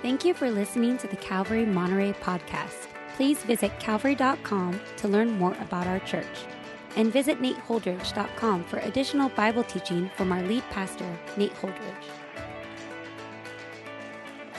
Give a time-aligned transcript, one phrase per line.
[0.00, 2.86] Thank you for listening to the Calvary Monterey podcast.
[3.16, 6.46] Please visit calvary.com to learn more about our church.
[6.94, 11.94] And visit nateholdridge.com for additional Bible teaching from our lead pastor, Nate Holdridge.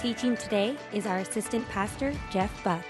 [0.02, 2.84] Teaching today is our assistant pastor, Jeff Buck.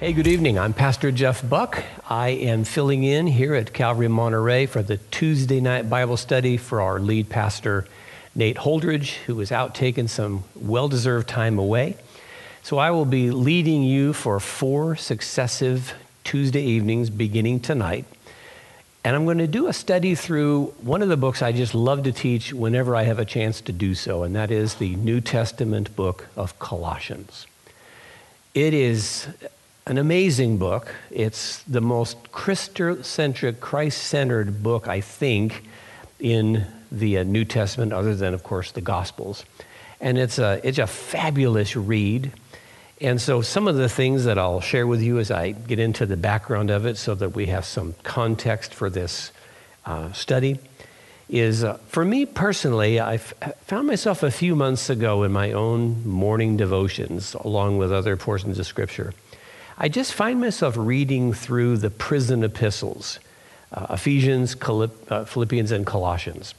[0.00, 0.58] Hey, good evening.
[0.58, 1.82] I'm Pastor Jeff Buck.
[2.10, 6.80] I am filling in here at Calvary Monterey for the Tuesday night Bible study for
[6.82, 7.86] our lead pastor,
[8.34, 11.96] Nate Holdridge, who is out taking some well deserved time away.
[12.62, 18.04] So I will be leading you for four successive Tuesday evenings beginning tonight.
[19.04, 22.04] And I'm going to do a study through one of the books I just love
[22.04, 25.20] to teach whenever I have a chance to do so, and that is the New
[25.20, 27.48] Testament book of Colossians.
[28.54, 29.26] It is
[29.86, 30.94] an amazing book.
[31.10, 35.64] It's the most Christocentric, Christ centered book, I think,
[36.20, 36.64] in
[36.98, 39.44] the uh, New Testament, other than, of course, the Gospels.
[40.00, 42.32] And it's a, it's a fabulous read.
[43.00, 46.06] And so, some of the things that I'll share with you as I get into
[46.06, 49.32] the background of it so that we have some context for this
[49.84, 50.58] uh, study
[51.28, 56.06] is uh, for me personally, I found myself a few months ago in my own
[56.06, 59.14] morning devotions, along with other portions of Scripture.
[59.78, 63.18] I just find myself reading through the prison epistles
[63.72, 66.54] uh, Ephesians, uh, Philippians, and Colossians.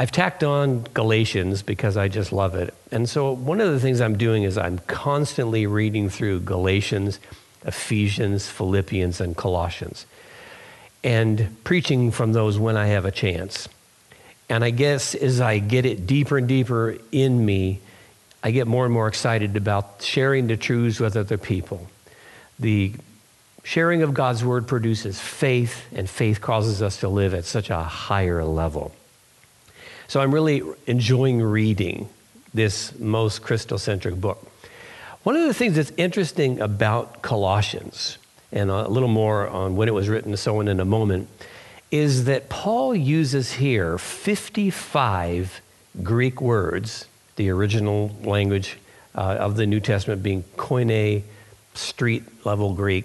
[0.00, 2.72] I've tacked on Galatians because I just love it.
[2.92, 7.18] And so one of the things I'm doing is I'm constantly reading through Galatians,
[7.66, 10.06] Ephesians, Philippians, and Colossians,
[11.02, 13.68] and preaching from those when I have a chance.
[14.48, 17.80] And I guess as I get it deeper and deeper in me,
[18.40, 21.88] I get more and more excited about sharing the truths with other people.
[22.60, 22.94] The
[23.64, 27.82] sharing of God's word produces faith, and faith causes us to live at such a
[27.82, 28.94] higher level.
[30.08, 32.08] So I'm really enjoying reading
[32.54, 34.50] this most Christocentric book.
[35.22, 38.16] One of the things that's interesting about Colossians,
[38.50, 41.28] and a little more on when it was written and so on in a moment,
[41.90, 45.60] is that Paul uses here 55
[46.02, 47.04] Greek words,
[47.36, 48.78] the original language
[49.14, 51.22] uh, of the New Testament being koine,
[51.74, 53.04] street level Greek.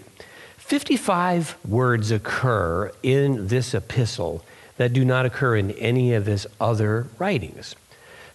[0.55, 4.45] 55 words occur in this epistle
[4.77, 7.75] that do not occur in any of his other writings.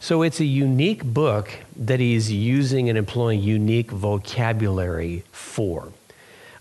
[0.00, 5.92] So it's a unique book that he's using and employing unique vocabulary for.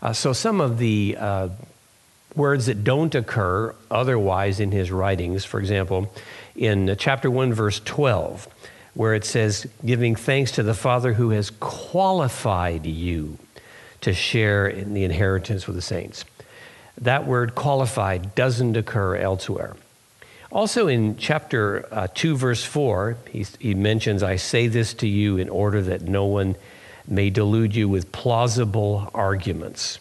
[0.02, 1.50] Uh, so some of the uh,
[2.36, 6.12] words that don't occur otherwise in his writings, for example,
[6.56, 8.48] in chapter 1, verse 12,
[8.96, 13.38] where it says, giving thanks to the Father who has qualified you
[14.02, 16.26] to share in the inheritance with the saints.
[17.00, 19.76] That word qualified doesn't occur elsewhere.
[20.52, 25.38] Also in chapter uh, 2, verse 4, he, he mentions, I say this to you
[25.38, 26.56] in order that no one
[27.06, 30.00] may delude you with plausible arguments.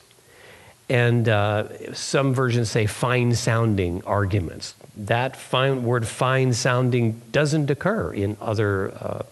[0.88, 4.74] And uh, some versions say fine sounding arguments.
[4.96, 9.22] That fine, word fine sounding doesn't occur in other uh,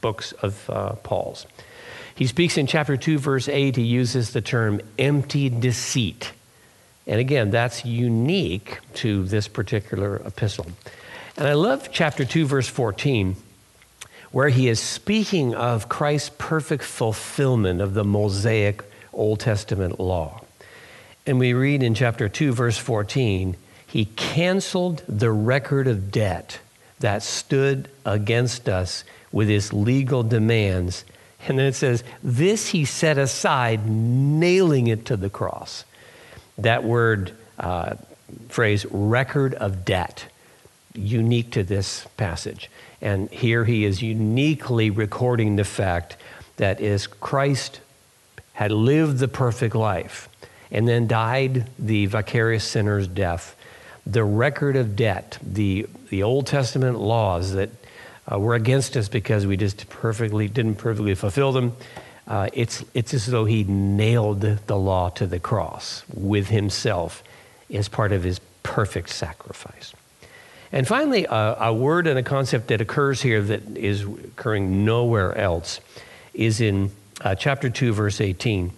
[0.00, 1.46] books of uh, Paul's.
[2.14, 6.32] He speaks in chapter 2, verse 8, he uses the term empty deceit.
[7.08, 10.66] And again, that's unique to this particular epistle.
[11.38, 13.34] And I love chapter 2, verse 14,
[14.30, 20.42] where he is speaking of Christ's perfect fulfillment of the Mosaic Old Testament law.
[21.26, 26.58] And we read in chapter 2, verse 14, he canceled the record of debt
[27.00, 29.02] that stood against us
[29.32, 31.06] with his legal demands.
[31.46, 35.84] And then it says, This he set aside, nailing it to the cross
[36.58, 37.94] that word uh,
[38.48, 40.26] phrase, record of debt,
[40.94, 42.70] unique to this passage.
[43.00, 46.16] And here he is uniquely recording the fact
[46.56, 47.80] that is Christ
[48.54, 50.28] had lived the perfect life
[50.70, 53.56] and then died the vicarious sinner's death,
[54.04, 57.70] the record of debt, the, the Old Testament laws that
[58.30, 61.74] uh, were against us because we just perfectly didn't perfectly fulfill them,
[62.28, 67.24] uh, it's, it's as though he nailed the law to the cross with himself
[67.72, 69.94] as part of his perfect sacrifice.
[70.70, 75.36] And finally, uh, a word and a concept that occurs here that is occurring nowhere
[75.36, 75.80] else
[76.34, 76.90] is in
[77.22, 78.72] uh, chapter 2, verse 18.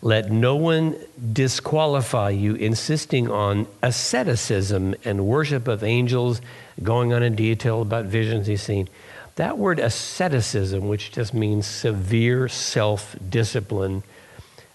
[0.00, 0.96] Let no one
[1.32, 6.40] disqualify you, insisting on asceticism and worship of angels,
[6.82, 8.88] going on in detail about visions he's seen.
[9.36, 14.04] That word asceticism, which just means severe self discipline,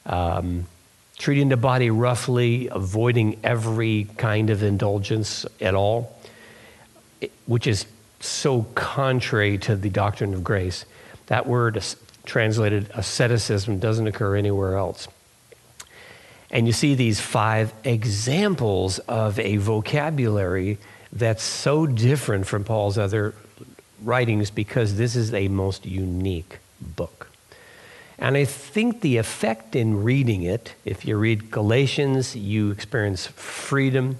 [0.05, 0.65] um,
[1.17, 6.17] treating the body roughly, avoiding every kind of indulgence at all,
[7.45, 7.85] which is
[8.19, 10.85] so contrary to the doctrine of grace.
[11.27, 11.81] That word
[12.25, 15.07] translated asceticism doesn't occur anywhere else.
[16.51, 20.79] And you see these five examples of a vocabulary
[21.13, 23.35] that's so different from Paul's other
[24.03, 27.29] writings because this is a most unique book.
[28.17, 34.17] And I think the effect in reading it, if you read Galatians, you experience freedom.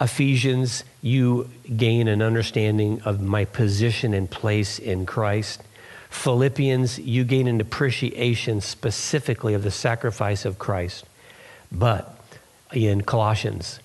[0.00, 5.62] Ephesians, you gain an understanding of my position and place in Christ.
[6.10, 11.04] Philippians, you gain an appreciation specifically of the sacrifice of Christ.
[11.72, 12.16] But
[12.72, 13.80] in Colossians,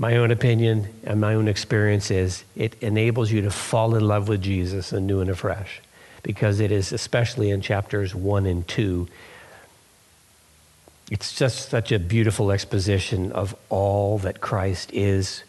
[0.00, 4.28] my own opinion and my own experience is it enables you to fall in love
[4.28, 5.82] with Jesus anew and afresh
[6.22, 9.06] because it is, especially in chapters one and two,
[11.10, 15.44] it's just such a beautiful exposition of all that Christ is,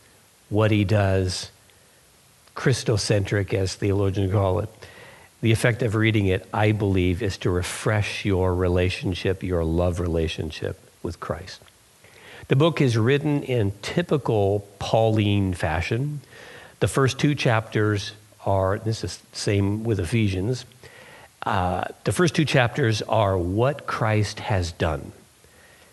[0.50, 1.50] what he does,
[2.54, 4.70] Christocentric, as theologians call it.
[5.40, 10.78] The effect of reading it, I believe, is to refresh your relationship, your love relationship
[11.02, 11.62] with Christ.
[12.52, 16.20] The book is written in typical Pauline fashion.
[16.82, 18.12] The first two chapters
[18.46, 20.66] are, this is same with Ephesians,
[21.46, 25.14] uh, the first two chapters are what Christ has done.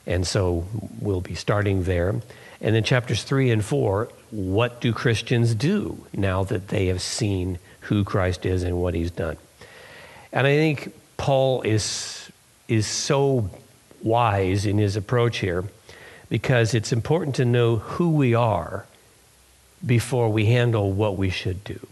[0.05, 0.67] And so
[1.01, 2.21] we'll be starting there.
[2.61, 7.61] And then chapters three and four, what do Christians do now that they have seen
[7.83, 9.37] who Christ is and what he's done?
[10.33, 12.33] And I think Paul is,
[12.67, 13.49] is so
[14.03, 15.63] wise in his approach here
[16.29, 18.87] because it's important to know who we are
[19.85, 21.87] before we handle what we should do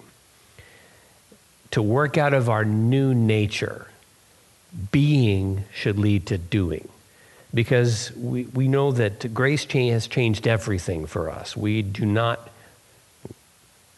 [1.71, 3.89] to work out of our new nature,
[4.93, 6.89] being should lead to doing.
[7.53, 11.57] Because we, we know that grace has changed everything for us.
[11.57, 12.51] We do not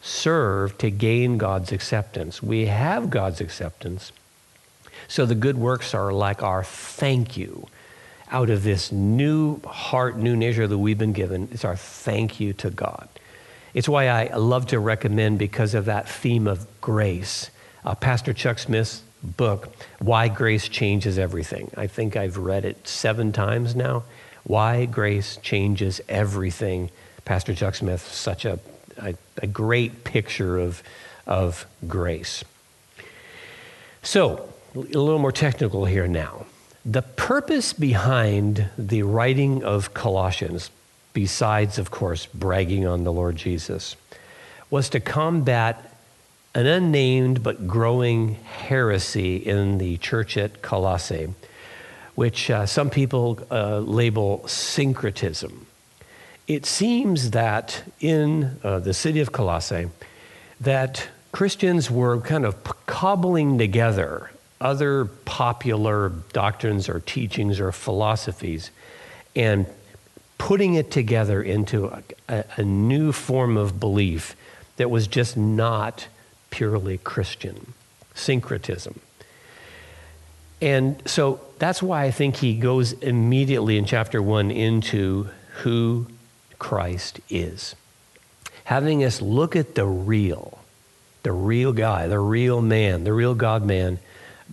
[0.01, 2.41] serve to gain God's acceptance.
[2.41, 4.11] We have God's acceptance.
[5.07, 7.67] So the good works are like our thank you
[8.31, 11.49] out of this new heart, new nature that we've been given.
[11.51, 13.07] It's our thank you to God.
[13.73, 17.49] It's why I love to recommend, because of that theme of grace,
[17.85, 21.71] uh, Pastor Chuck Smith's book, Why Grace Changes Everything.
[21.75, 24.03] I think I've read it seven times now.
[24.43, 26.89] Why Grace Changes Everything.
[27.25, 28.59] Pastor Chuck Smith, such a,
[28.97, 30.81] a, a great picture of,
[31.27, 32.43] of grace.
[34.01, 36.45] So, a little more technical here now.
[36.85, 40.71] The purpose behind the writing of Colossians,
[41.13, 43.97] besides, of course, bragging on the Lord Jesus,
[44.69, 45.97] was to combat
[46.55, 51.33] an unnamed but growing heresy in the church at Colossae,
[52.15, 55.67] which uh, some people uh, label syncretism.
[56.47, 59.89] It seems that in uh, the city of Colossae,
[60.61, 64.31] that Christians were kind of cobbling together
[64.61, 68.71] other popular doctrines or teachings or philosophies
[69.35, 69.65] and
[70.37, 74.35] putting it together into a, a, a new form of belief
[74.77, 76.07] that was just not
[76.49, 77.73] purely Christian,
[78.13, 78.99] syncretism.
[80.61, 85.29] And so that's why I think he goes immediately in chapter one into
[85.61, 86.07] who
[86.57, 87.75] Christ is.
[88.65, 90.59] Having us look at the real,
[91.23, 93.99] the real guy, the real man, the real God man,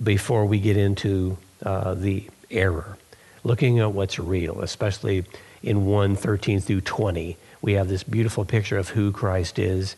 [0.03, 2.97] before we get into uh, the error.
[3.45, 5.25] Looking at what's real, especially
[5.63, 9.97] in 1 13 through 20, we have this beautiful picture of who Christ is.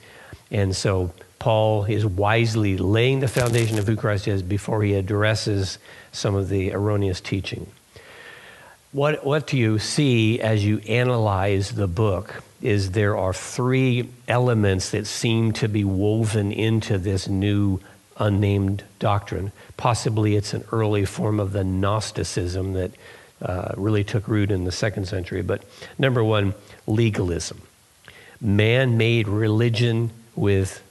[0.51, 5.79] And so Paul is wisely laying the foundation of who Christ is before he addresses
[6.13, 7.71] some of the erroneous teaching.
[8.93, 14.91] What, what do you see as you analyze the book is there are three elements
[14.91, 17.81] that seem to be woven into this new
[18.19, 19.53] unnamed doctrine.
[19.77, 22.93] Possibly it's an early form of the Gnosticism that
[23.41, 25.43] uh, really took root in the second century.
[25.43, 25.63] But
[25.99, 26.55] number one,
[26.87, 27.63] legalism.
[28.41, 30.83] Man made religion with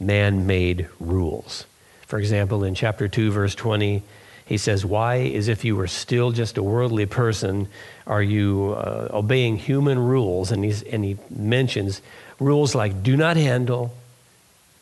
[0.00, 1.66] man made rules.
[2.06, 4.02] For example, in chapter 2, verse 20,
[4.44, 7.68] he says, Why, as if you were still just a worldly person,
[8.06, 10.50] are you uh, obeying human rules?
[10.50, 12.02] And, he's, and he mentions
[12.38, 13.94] rules like do not handle,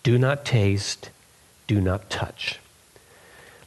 [0.02, 1.10] do not taste,
[1.70, 2.58] do not touch.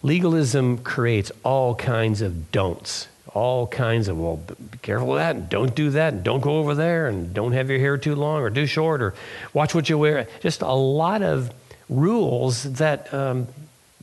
[0.01, 5.49] Legalism creates all kinds of don'ts all kinds of, well, be careful of that, and
[5.49, 8.41] don't do that, and don't go over there, and don't have your hair too long
[8.41, 9.15] or too short, or
[9.53, 10.27] watch what you wear.
[10.41, 11.51] Just a lot of
[11.89, 13.47] rules that um,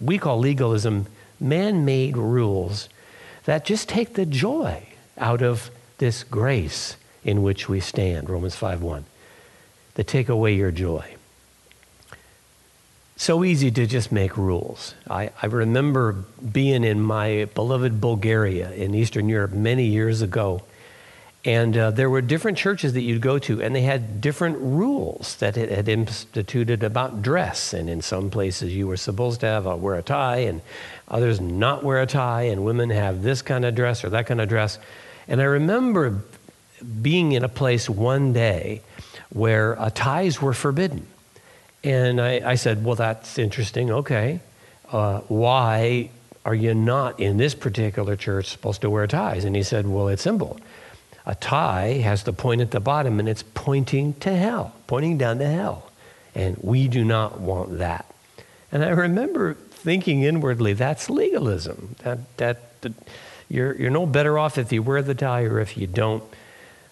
[0.01, 1.07] we call legalism,
[1.39, 2.89] man made rules
[3.45, 4.83] that just take the joy
[5.17, 9.05] out of this grace in which we stand, Romans 5 1,
[9.95, 11.05] that take away your joy.
[13.21, 14.95] So easy to just make rules.
[15.11, 16.13] I, I remember
[16.53, 20.63] being in my beloved Bulgaria in Eastern Europe many years ago.
[21.45, 25.37] And uh, there were different churches that you'd go to, and they had different rules
[25.37, 27.75] that it had instituted about dress.
[27.75, 30.63] And in some places, you were supposed to have a, wear a tie, and
[31.07, 34.41] others not wear a tie, and women have this kind of dress or that kind
[34.41, 34.79] of dress.
[35.29, 36.23] And I remember
[37.03, 38.81] being in a place one day
[39.29, 41.07] where uh, ties were forbidden.
[41.83, 43.91] And I, I said, Well, that's interesting.
[43.91, 44.41] Okay.
[44.91, 46.11] Uh, why
[46.45, 49.45] are you not in this particular church supposed to wear ties?
[49.45, 50.59] And he said, Well, it's simple.
[51.27, 55.39] A tie has the point at the bottom and it's pointing to hell, pointing down
[55.39, 55.91] to hell.
[56.35, 58.07] And we do not want that.
[58.73, 61.97] And I remember thinking inwardly, that's legalism.
[62.03, 62.93] That, that, that
[63.49, 66.23] you're, you're no better off if you wear the tie or if you don't.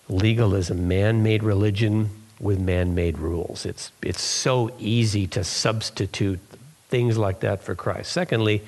[0.08, 3.66] Legalism, man made religion, with man made rules.
[3.66, 6.40] It's, it's so easy to substitute
[6.88, 8.12] things like that for Christ.
[8.12, 8.62] Secondly,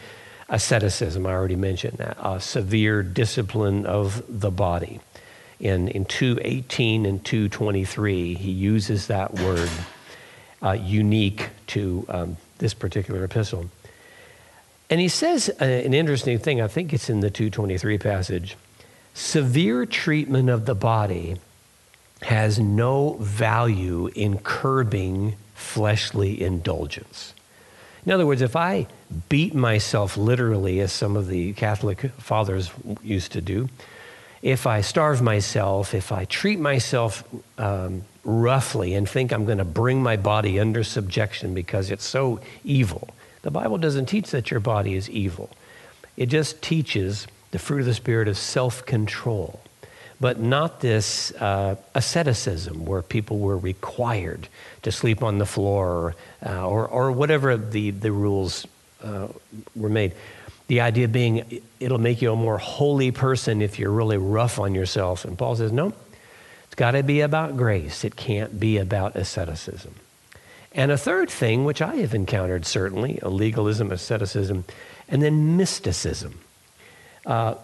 [0.48, 5.00] asceticism, I already mentioned that, a severe discipline of the body.
[5.58, 9.70] In, in 218 and 223, he uses that word
[10.62, 13.70] uh, unique to um, this particular epistle.
[14.88, 18.56] And he says uh, an interesting thing, I think it's in the 223 passage
[19.12, 21.36] severe treatment of the body
[22.22, 27.34] has no value in curbing fleshly indulgence.
[28.04, 28.86] In other words, if I
[29.28, 32.70] beat myself literally, as some of the Catholic fathers
[33.02, 33.68] used to do,
[34.42, 37.24] if I starve myself, if I treat myself
[37.58, 42.40] um, roughly and think I'm going to bring my body under subjection because it's so
[42.64, 43.08] evil,
[43.42, 45.50] the Bible doesn't teach that your body is evil.
[46.16, 49.60] It just teaches the fruit of the Spirit of self control
[50.20, 54.48] but not this uh, asceticism where people were required
[54.82, 58.66] to sleep on the floor uh, or, or whatever the, the rules
[59.02, 59.28] uh,
[59.74, 60.12] were made.
[60.66, 64.74] The idea being it'll make you a more holy person if you're really rough on
[64.74, 65.24] yourself.
[65.24, 65.94] And Paul says, no,
[66.64, 69.94] it's got to be about grace, it can't be about asceticism.
[70.72, 74.64] And a third thing, which I have encountered certainly, a legalism, asceticism,
[75.08, 76.38] and then mysticism.
[77.26, 77.54] Uh,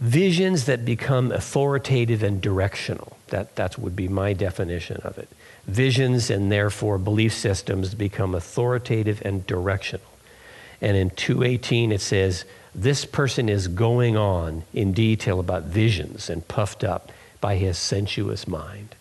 [0.00, 3.16] visions that become authoritative and directional.
[3.28, 5.28] That, that would be my definition of it.
[5.66, 10.06] Visions and therefore belief systems become authoritative and directional.
[10.80, 16.46] And in 218, it says, This person is going on in detail about visions and
[16.46, 18.94] puffed up by his sensuous mind.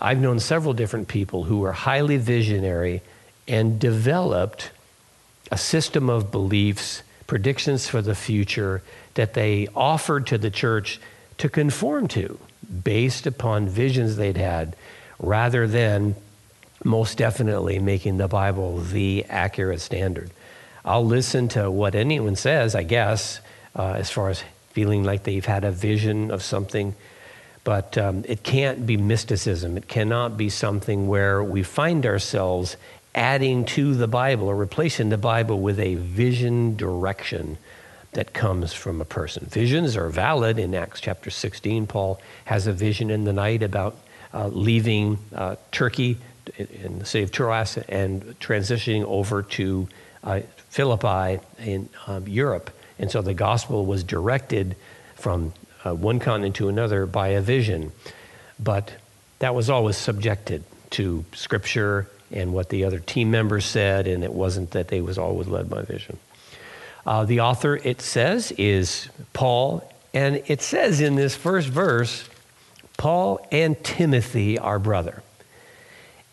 [0.00, 3.02] I've known several different people who were highly visionary
[3.48, 4.70] and developed
[5.50, 8.82] a system of beliefs, predictions for the future
[9.14, 11.00] that they offered to the church
[11.38, 12.38] to conform to
[12.84, 14.76] based upon visions they'd had
[15.18, 16.14] rather than
[16.84, 20.30] most definitely making the Bible the accurate standard.
[20.84, 23.40] I'll listen to what anyone says, I guess,
[23.74, 26.94] uh, as far as feeling like they've had a vision of something.
[27.64, 29.76] But um, it can't be mysticism.
[29.76, 32.76] It cannot be something where we find ourselves
[33.16, 37.56] adding to the Bible or replacing the Bible with a vision direction
[38.12, 39.46] that comes from a person.
[39.46, 40.58] Visions are valid.
[40.58, 43.96] In Acts chapter 16, Paul has a vision in the night about
[44.32, 46.18] uh, leaving uh, Turkey
[46.58, 49.88] in the city of Troas and transitioning over to
[50.22, 52.70] uh, Philippi in um, Europe.
[52.98, 54.76] And so the gospel was directed
[55.14, 55.52] from
[55.84, 57.92] uh, one continent to another by a vision.
[58.58, 58.92] But
[59.38, 64.32] that was always subjected to scripture and what the other team members said, and it
[64.32, 66.18] wasn't that they was always led by vision.
[67.06, 69.88] Uh, the author, it says, is Paul.
[70.12, 72.28] And it says in this first verse,
[72.96, 75.22] Paul and Timothy, our brother.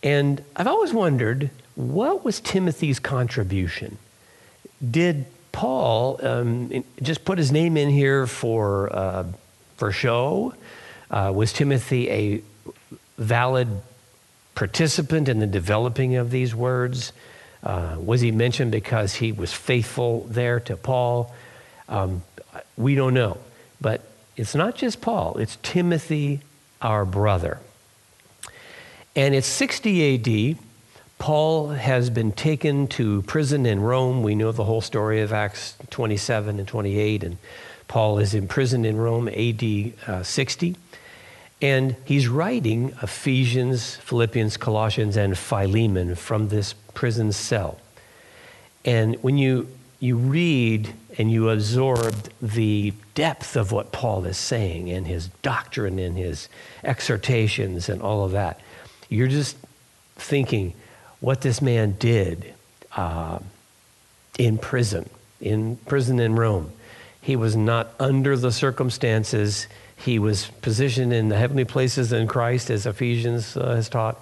[0.01, 3.97] And I've always wondered, what was Timothy's contribution?
[4.89, 9.25] Did Paul um, just put his name in here for, uh,
[9.77, 10.53] for show?
[11.11, 12.41] Uh, was Timothy a
[13.17, 13.67] valid
[14.55, 17.11] participant in the developing of these words?
[17.63, 21.33] Uh, was he mentioned because he was faithful there to Paul?
[21.87, 22.23] Um,
[22.77, 23.37] we don't know.
[23.79, 24.01] But
[24.35, 26.41] it's not just Paul, it's Timothy,
[26.81, 27.59] our brother.
[29.15, 30.57] And it's 60 AD.
[31.19, 34.23] Paul has been taken to prison in Rome.
[34.23, 37.23] We know the whole story of Acts 27 and 28.
[37.23, 37.37] And
[37.87, 40.75] Paul is imprisoned in Rome AD uh, 60.
[41.63, 47.79] And he's writing Ephesians, Philippians, Colossians, and Philemon from this prison cell.
[48.83, 49.69] And when you,
[50.01, 55.99] you read and you absorb the depth of what Paul is saying and his doctrine
[55.99, 56.49] and his
[56.83, 58.59] exhortations and all of that,
[59.07, 59.55] you're just
[60.17, 60.73] thinking
[61.21, 62.53] what this man did
[62.97, 63.39] uh,
[64.37, 66.73] in prison, in prison in Rome.
[67.21, 69.67] He was not under the circumstances.
[69.95, 74.21] He was positioned in the heavenly places in Christ, as Ephesians uh, has taught.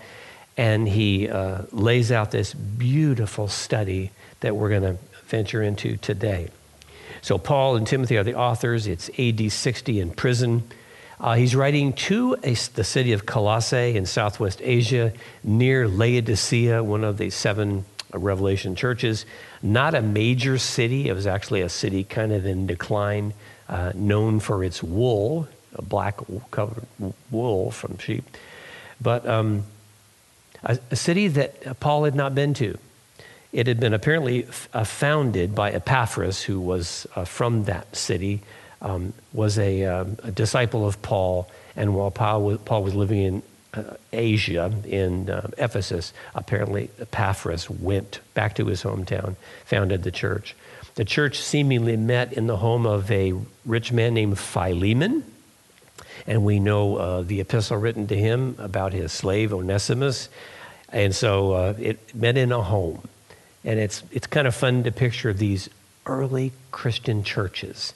[0.58, 4.12] And he uh, lays out this beautiful study
[4.42, 6.50] that we're going to venture into today.
[7.22, 8.88] So, Paul and Timothy are the authors.
[8.88, 10.64] It's AD 60 in prison.
[11.20, 15.14] Uh, he's writing to a, the city of Colossae in southwest Asia,
[15.44, 19.26] near Laodicea, one of the seven Revelation churches.
[19.62, 23.34] Not a major city, it was actually a city kind of in decline,
[23.70, 26.20] uh, known for its wool, a black
[26.52, 26.86] covered
[27.30, 28.24] wool from sheep.
[29.00, 29.64] But um,
[30.64, 32.78] a, a, city that Paul had not been to.
[33.52, 38.42] It had been apparently uh, founded by Epaphras, who was uh, from that city
[38.82, 43.22] um, was a, uh, a, disciple of Paul, and while Paul was, Paul was living
[43.22, 49.36] in uh, Asia, in uh, Ephesus, apparently Epaphras went back to his hometown,
[49.66, 50.56] founded the church.
[50.96, 53.34] The church seemingly met in the home of a
[53.66, 55.24] rich man named Philemon,
[56.28, 60.30] and we know uh, the epistle written to him about his slave Onesimus.
[60.90, 63.08] And so uh, it met in a home.
[63.64, 65.70] And it's, it's kind of fun to picture these
[66.06, 67.94] early Christian churches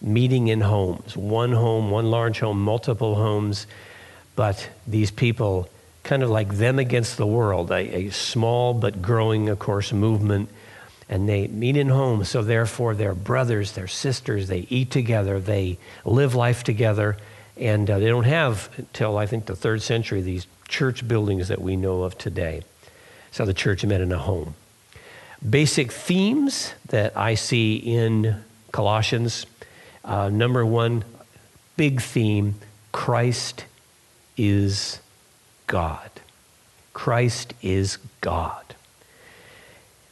[0.00, 3.66] meeting in homes one home, one large home, multiple homes.
[4.36, 5.68] But these people,
[6.02, 10.48] kind of like them against the world, a, a small but growing, of course, movement.
[11.08, 15.78] And they meet in homes, so therefore they're brothers, they're sisters, they eat together, they
[16.04, 17.16] live life together.
[17.56, 21.60] And uh, they don't have, until I think the third century, these church buildings that
[21.60, 22.62] we know of today.
[23.30, 24.54] So the church met in a home.
[25.48, 28.42] Basic themes that I see in
[28.72, 29.46] Colossians
[30.04, 31.04] uh, number one,
[31.76, 32.56] big theme
[32.92, 33.64] Christ
[34.36, 35.00] is
[35.66, 36.10] God.
[36.92, 38.74] Christ is God.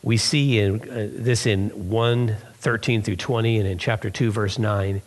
[0.03, 4.59] We see in, uh, this in 1 13 through 20 and in chapter 2, verse
[4.59, 5.03] 9,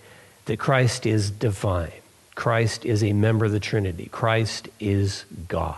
[0.46, 1.92] that Christ is divine.
[2.36, 4.10] Christ is a member of the Trinity.
[4.12, 5.78] Christ is God.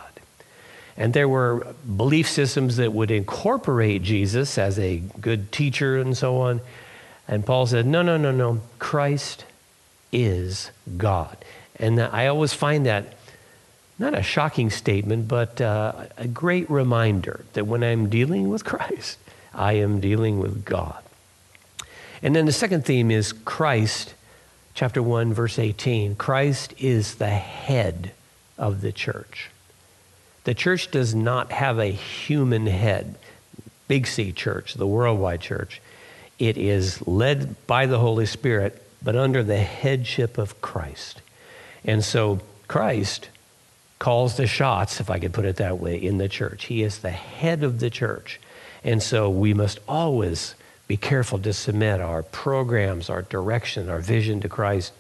[0.98, 6.38] And there were belief systems that would incorporate Jesus as a good teacher and so
[6.38, 6.60] on,
[7.28, 8.62] and Paul said, No, no, no, no.
[8.80, 9.46] Christ
[10.12, 11.38] is God.
[11.76, 13.14] And I always find that
[14.00, 19.18] not a shocking statement, but uh, a great reminder that when I'm dealing with Christ,
[19.54, 21.04] I am dealing with God.
[22.22, 24.14] And then the second theme is Christ,
[24.78, 26.16] chapter 1, verse 18.
[26.18, 28.12] Christ is the head
[28.60, 29.50] of the church.
[30.44, 33.16] The church does not have a human head.
[33.88, 35.82] Big C church, the worldwide church.
[36.38, 41.24] It is led by the Holy Spirit, but under the headship of Christ.
[41.84, 43.30] And so Christ
[43.98, 46.66] calls the shots, if I could put it that way, in the church.
[46.66, 48.40] He is the head of the church.
[48.84, 50.54] And so we must always
[50.88, 54.94] be careful to submit our programs, our direction, our vision to Christ.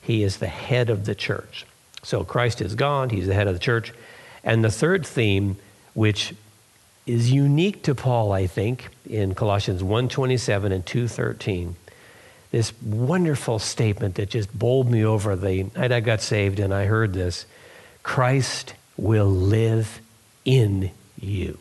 [0.00, 1.64] He is the head of the church.
[2.02, 3.92] So Christ is God, He's the head of the church.
[4.42, 5.56] And the third theme,
[5.94, 6.34] which
[7.06, 11.76] is unique to Paul, I think, in Colossians 1:27 and 2:13.
[12.50, 16.86] This wonderful statement that just bowled me over the night I got saved and I
[16.86, 17.46] heard this.
[18.02, 20.00] Christ will live
[20.44, 21.58] in you.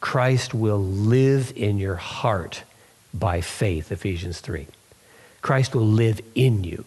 [0.00, 2.62] Christ will live in your heart
[3.12, 4.66] by faith, Ephesians 3.
[5.40, 6.84] Christ will live in you.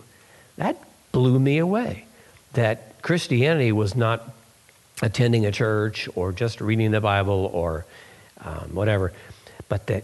[0.58, 0.78] That
[1.12, 2.06] blew me away.
[2.54, 4.34] That Christianity was not
[5.02, 7.86] attending a church or just reading the Bible or
[8.44, 9.14] um, whatever,
[9.70, 10.04] but that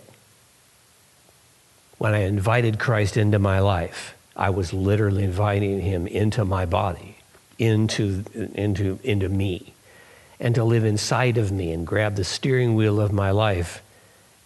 [1.97, 7.17] when I invited Christ into my life, I was literally inviting him into my body,
[7.57, 9.73] into, into, into me,
[10.39, 13.81] and to live inside of me and grab the steering wheel of my life.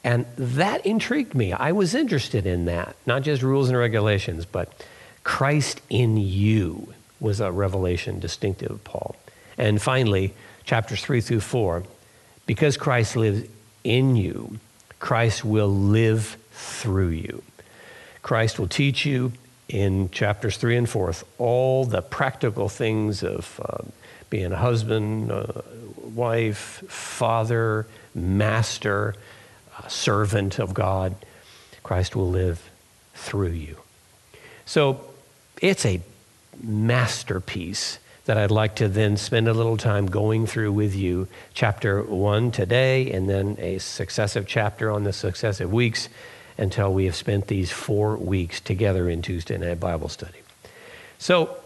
[0.04, 1.54] And that intrigued me.
[1.54, 4.86] I was interested in that, not just rules and regulations, but
[5.24, 9.16] Christ in you was a revelation distinctive of Paul.
[9.58, 10.34] And finally,
[10.64, 11.84] chapters 3 through 4,
[12.48, 13.48] because Christ lives
[13.84, 14.60] in you,
[15.00, 17.44] Christ will live through you.
[18.24, 19.34] Christ will teach you
[19.68, 23.84] in chapters 3 and 4 all the practical things of uh,
[24.30, 25.62] being a husband, uh,
[26.14, 29.16] wife, father, master,
[29.90, 31.16] servant of God.
[31.84, 32.70] Christ will live
[33.14, 33.78] through you.
[34.66, 35.02] So
[35.62, 36.02] it's a
[36.62, 41.28] masterpiece that I'd like to then spend a little time going through with you.
[41.54, 46.08] Chapter one today, and then a successive chapter on the successive weeks
[46.58, 50.38] until we have spent these four weeks together in Tuesday night Bible study.
[51.18, 51.58] So,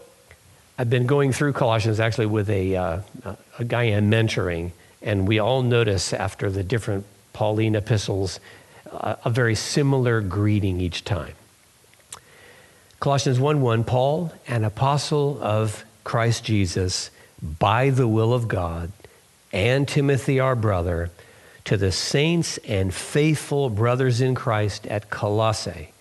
[0.78, 3.00] I've been going through Colossians actually with a, uh,
[3.58, 8.40] a guy I'm mentoring, and we all notice after the different Pauline epistles
[8.90, 11.34] a very similar greeting each time.
[12.98, 17.10] Colossians 1 1, Paul, an apostle of Christ Jesus,
[17.42, 18.90] by the will of God,
[19.52, 21.10] and Timothy, our brother,
[21.66, 25.92] to the saints and faithful brothers in Christ at Colossae,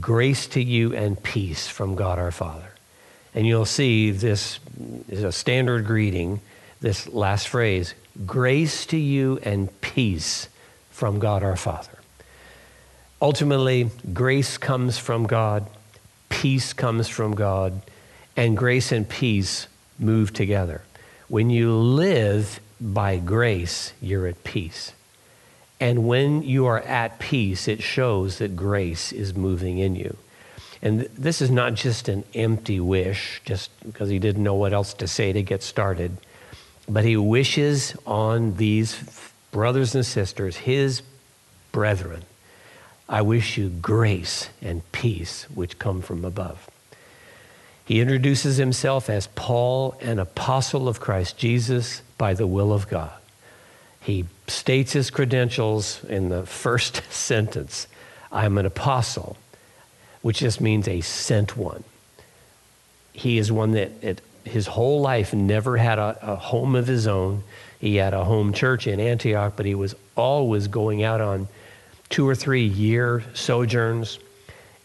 [0.00, 2.72] grace to you and peace from God our Father.
[3.36, 4.58] And you'll see this
[5.08, 6.40] is a standard greeting,
[6.80, 7.94] this last phrase
[8.26, 10.48] grace to you and peace
[11.02, 11.98] from God our Father.
[13.20, 15.66] Ultimately, grace comes from God,
[16.28, 17.82] peace comes from God,
[18.36, 19.66] and grace and peace
[19.98, 20.82] move together.
[21.26, 24.92] When you live by grace, you're at peace.
[25.80, 30.16] And when you are at peace, it shows that grace is moving in you.
[30.82, 34.94] And this is not just an empty wish, just because he didn't know what else
[34.94, 36.16] to say to get started,
[36.88, 41.02] but he wishes on these brothers and sisters, his
[41.70, 42.24] brethren.
[43.08, 46.68] I wish you grace and peace which come from above.
[47.84, 53.12] He introduces himself as Paul, an apostle of Christ Jesus by the will of God.
[54.00, 57.86] He states his credentials in the first sentence
[58.32, 59.36] I'm an apostle
[60.22, 61.84] which just means a sent one.
[63.12, 67.06] He is one that it, his whole life never had a, a home of his
[67.06, 67.42] own.
[67.82, 71.48] He had a home church in Antioch, but he was always going out on
[72.08, 74.20] two or three year sojourns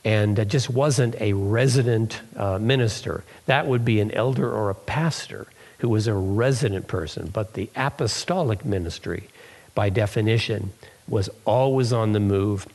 [0.04, 3.24] and just wasn't a resident uh, minister.
[3.46, 7.70] That would be an elder or a pastor who was a resident person, but the
[7.76, 9.28] apostolic ministry,
[9.76, 10.74] by definition,
[11.08, 12.68] was always on the move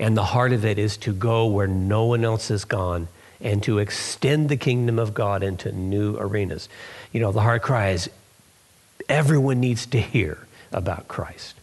[0.00, 3.06] and the heart of it is to go where no one else has gone
[3.40, 6.68] and to extend the kingdom of God into new arenas.
[7.12, 8.10] You know, the heart cry is
[9.10, 10.38] everyone needs to hear
[10.72, 11.56] about Christ.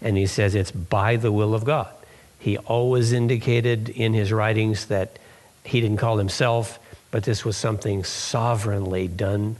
[0.00, 1.92] And he says it's by the will of God.
[2.38, 5.18] He always indicated in his writings that
[5.64, 6.78] he didn't call himself,
[7.10, 9.56] but this was something sovereignly done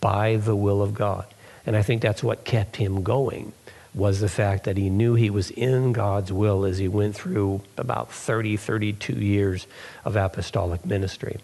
[0.00, 1.26] by the will of God.
[1.66, 3.52] And I think that's what kept him going
[3.94, 7.60] was the fact that he knew he was in God's will as he went through
[7.76, 9.66] about 30, 32 years
[10.04, 11.38] of apostolic ministry.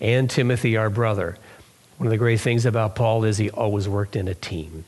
[0.00, 1.36] And Timothy, our brother.
[1.98, 4.84] One of the great things about Paul is he always worked in a team.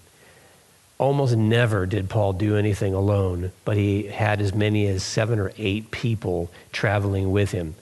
[0.98, 5.52] Almost never did Paul do anything alone, but he had as many as seven or
[5.58, 7.74] eight people traveling with him.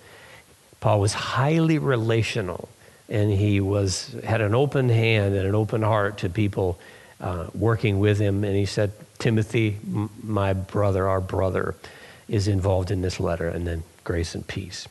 [0.81, 2.69] Paul was highly relational,
[3.09, 6.79] and he was, had an open hand and an open heart to people
[7.21, 8.45] uh, working with him.
[8.45, 9.79] And he said, Timothy,
[10.23, 11.77] my brother, our brother,
[12.29, 14.89] is involved in this letter, and then grace and peace.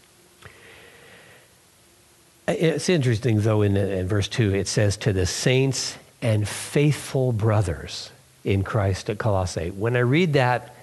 [2.48, 8.12] It's interesting, though, in, in verse 2, it says, To the saints and faithful brothers
[8.44, 9.70] in Christ at Colossae.
[9.70, 10.76] When I read that,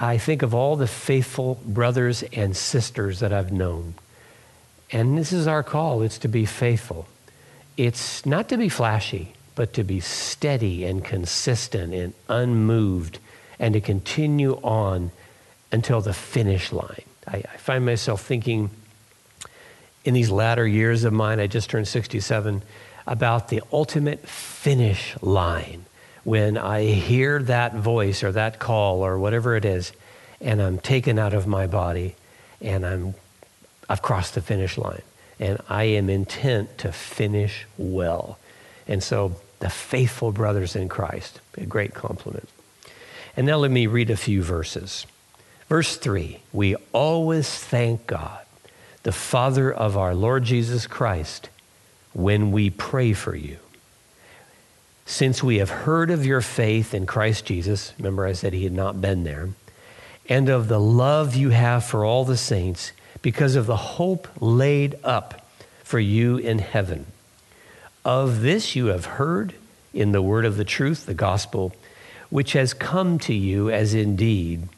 [0.00, 3.94] I think of all the faithful brothers and sisters that I've known.
[4.90, 7.06] And this is our call it's to be faithful.
[7.76, 13.18] It's not to be flashy, but to be steady and consistent and unmoved
[13.58, 15.10] and to continue on
[15.72, 17.02] until the finish line.
[17.26, 18.70] I, I find myself thinking
[20.08, 22.62] in these latter years of mine, I just turned 67,
[23.06, 25.84] about the ultimate finish line
[26.24, 29.92] when I hear that voice or that call or whatever it is,
[30.40, 32.16] and I'm taken out of my body
[32.62, 33.16] and I'm,
[33.86, 35.02] I've crossed the finish line.
[35.38, 38.38] And I am intent to finish well.
[38.86, 41.38] And so the faithful brothers in Christ.
[41.58, 42.48] A great compliment.
[43.36, 45.04] And now let me read a few verses.
[45.68, 48.40] Verse 3 We always thank God,
[49.08, 51.48] the Father of our Lord Jesus Christ,
[52.12, 53.56] when we pray for you.
[55.06, 58.74] Since we have heard of your faith in Christ Jesus, remember I said he had
[58.74, 59.48] not been there,
[60.28, 62.92] and of the love you have for all the saints,
[63.22, 65.48] because of the hope laid up
[65.82, 67.06] for you in heaven
[68.04, 69.54] of this you have heard
[69.94, 71.74] in the word of the truth, the gospel,
[72.28, 74.68] which has come to you as indeed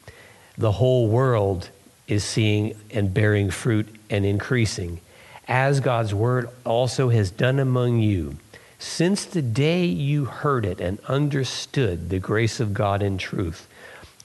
[0.57, 1.69] the whole world
[2.07, 4.99] is seeing and bearing fruit and increasing,
[5.47, 8.37] as God's word also has done among you.
[8.77, 13.67] Since the day you heard it and understood the grace of God in truth,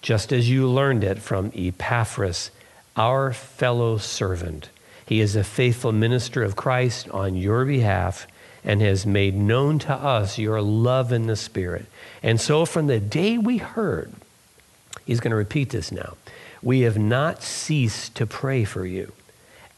[0.03, 2.51] just as you learned it from Epaphras,
[2.97, 4.71] our fellow servant.
[5.05, 8.27] He is a faithful minister of Christ on your behalf
[8.65, 11.87] and has made known to us your love in the Spirit.
[12.23, 14.13] And so, from the day we heard,
[15.05, 16.17] he's going to repeat this now,
[16.63, 19.13] we have not ceased to pray for you,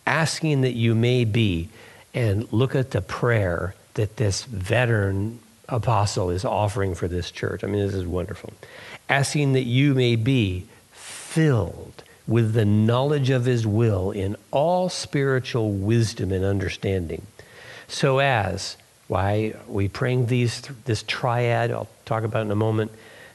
[0.09, 1.69] asking that you may be.
[2.15, 7.63] And look at the prayer that this veteran apostle is offering for this church.
[7.63, 8.55] I mean, this is wonderful.
[9.09, 15.73] Asking that you may be filled with the knowledge of his will in all spiritual
[15.73, 17.23] wisdom and understanding,
[17.87, 22.91] so as, why we praying these, this triad, I'll talk about in a moment,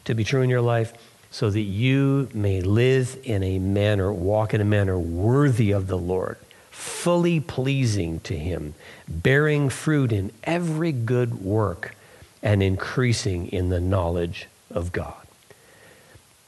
[0.06, 0.94] to be true in your life,
[1.32, 5.98] so that you may live in a manner, walk in a manner worthy of the
[5.98, 6.38] Lord,
[6.74, 8.74] fully pleasing to him,
[9.08, 11.96] bearing fruit in every good work,
[12.42, 15.26] and increasing in the knowledge of God.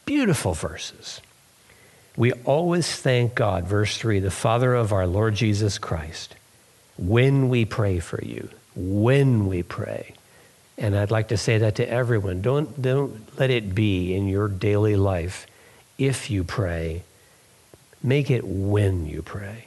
[0.06, 1.22] Beautiful verses.
[2.18, 6.36] We always thank God, verse 3, the Father of our Lord Jesus Christ,
[6.98, 10.16] when we pray for you, when we pray.
[10.78, 12.42] And I'd like to say that to everyone.
[12.42, 15.46] Don't, don't let it be in your daily life
[15.98, 17.04] if you pray,
[18.02, 19.65] make it when you pray.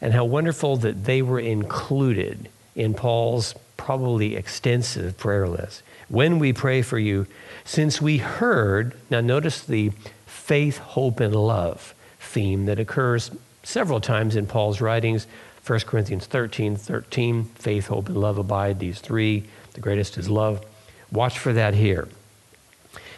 [0.00, 5.82] And how wonderful that they were included in Paul's probably extensive prayer list.
[6.08, 7.26] When we pray for you,
[7.64, 9.92] since we heard, now notice the
[10.26, 13.30] faith, hope, and love theme that occurs
[13.62, 15.26] several times in Paul's writings.
[15.66, 19.44] 1 Corinthians 13, 13, faith, hope, and love abide, these three.
[19.74, 20.64] The greatest is love.
[21.12, 22.08] Watch for that here.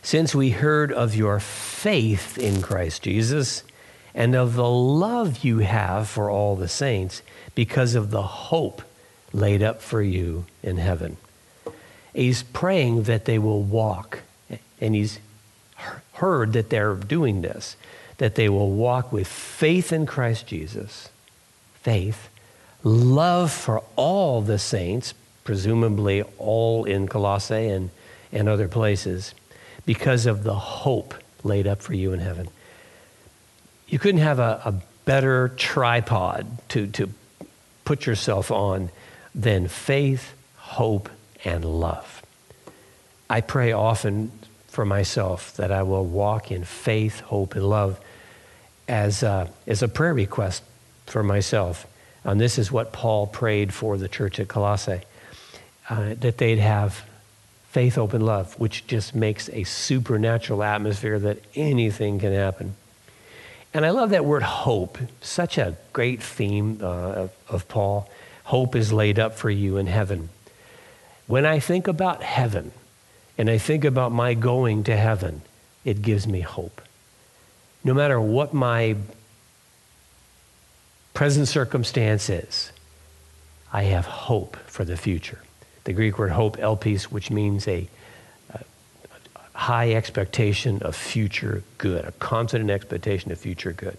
[0.03, 3.62] Since we heard of your faith in Christ Jesus
[4.14, 7.22] and of the love you have for all the saints
[7.55, 8.83] because of the hope
[9.33, 11.16] laid up for you in heaven.
[12.14, 14.20] He's praying that they will walk,
[14.81, 15.18] and he's
[16.14, 17.77] heard that they're doing this,
[18.18, 21.09] that they will walk with faith in Christ Jesus,
[21.81, 22.29] faith,
[22.85, 27.90] love for all the saints, presumably all in Colossae and,
[28.31, 29.35] and other places,
[29.87, 32.48] because of the hope laid up for you in heaven.
[33.92, 34.74] You couldn't have a, a
[35.05, 37.11] better tripod to, to
[37.85, 38.88] put yourself on
[39.35, 41.11] than faith, hope,
[41.44, 42.22] and love.
[43.28, 44.33] I pray often
[44.68, 48.00] for myself that I will walk in faith, hope, and love
[48.88, 50.62] as a, as a prayer request
[51.05, 51.87] for myself.
[52.24, 55.02] And this is what Paul prayed for the church at Colossae
[55.90, 57.05] uh, that they'd have
[57.68, 62.74] faith, hope, and love, which just makes a supernatural atmosphere that anything can happen.
[63.75, 68.11] And I love that word hope, such a great theme uh, of, of Paul.
[68.45, 70.29] Hope is laid up for you in heaven.
[71.27, 72.73] When I think about heaven,
[73.39, 75.43] and I think about my going to heaven,
[75.85, 76.83] it gives me hope.
[77.83, 78.97] No matter what my
[81.15, 82.73] present circumstance is,
[83.73, 85.41] I have hope for the future.
[85.85, 87.89] The Greek word hope, elpis, which means a, a
[89.55, 93.99] high expectation of future good, a confident expectation of future good.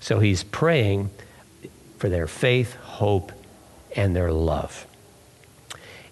[0.00, 1.10] So he's praying
[1.98, 3.32] for their faith, hope,
[3.94, 4.86] and their love.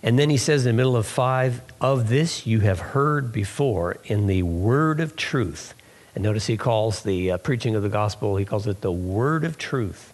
[0.03, 3.97] And then he says in the middle of five, of this you have heard before
[4.05, 5.75] in the word of truth.
[6.15, 9.45] And notice he calls the uh, preaching of the gospel, he calls it the word
[9.45, 10.13] of truth,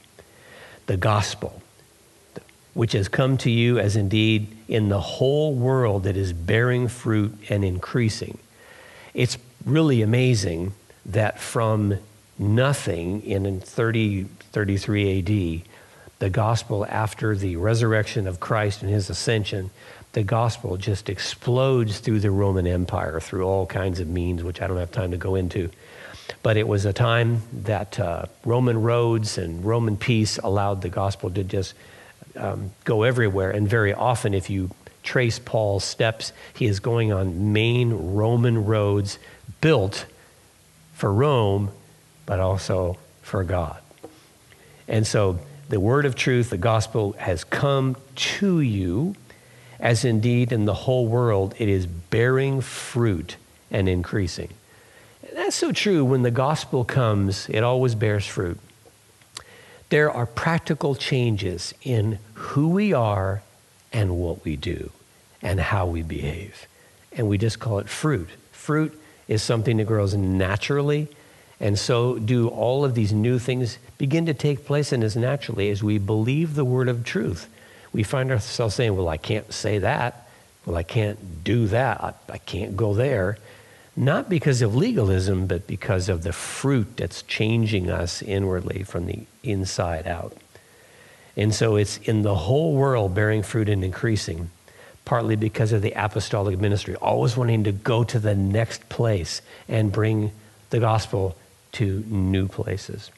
[0.87, 1.60] the gospel,
[2.75, 7.37] which has come to you as indeed in the whole world that is bearing fruit
[7.49, 8.39] and increasing.
[9.15, 10.73] It's really amazing
[11.07, 11.99] that from
[12.39, 15.63] nothing in 30, 33 AD,
[16.21, 19.71] the gospel after the resurrection of Christ and his ascension,
[20.13, 24.67] the gospel just explodes through the Roman Empire through all kinds of means, which I
[24.67, 25.71] don't have time to go into.
[26.43, 31.31] But it was a time that uh, Roman roads and Roman peace allowed the gospel
[31.31, 31.75] to just
[32.37, 33.51] um, go everywhere.
[33.51, 34.71] And very often, if you
[35.03, 39.19] trace Paul's steps, he is going on main Roman roads
[39.61, 40.07] built
[40.95, 41.71] for Rome,
[42.27, 43.81] but also for God.
[44.87, 45.39] And so
[45.69, 49.15] the word of truth, the gospel, has come to you,
[49.79, 53.37] as indeed in the whole world it is bearing fruit
[53.71, 54.51] and increasing.
[55.33, 56.05] That's so true.
[56.05, 58.59] When the gospel comes, it always bears fruit.
[59.91, 63.43] There are practical changes in who we are
[63.93, 64.91] and what we do
[65.43, 66.67] and how we behave.
[67.13, 68.29] And we just call it fruit.
[68.53, 68.99] Fruit
[69.29, 71.09] is something that grows naturally
[71.61, 75.69] and so do all of these new things begin to take place in us naturally
[75.69, 77.49] as we believe the word of truth.
[77.93, 80.27] We find ourselves saying, Well, I can't say that.
[80.65, 82.03] Well, I can't do that.
[82.03, 83.37] I, I can't go there.
[84.01, 89.27] Not because of legalism, but because of the fruit that's changing us inwardly from the
[89.43, 90.35] inside out.
[91.37, 94.51] And so it's in the whole world bearing fruit and increasing,
[95.05, 99.93] partly because of the apostolic ministry, always wanting to go to the next place and
[99.93, 100.33] bring
[100.71, 101.37] the gospel
[101.73, 103.11] to new places.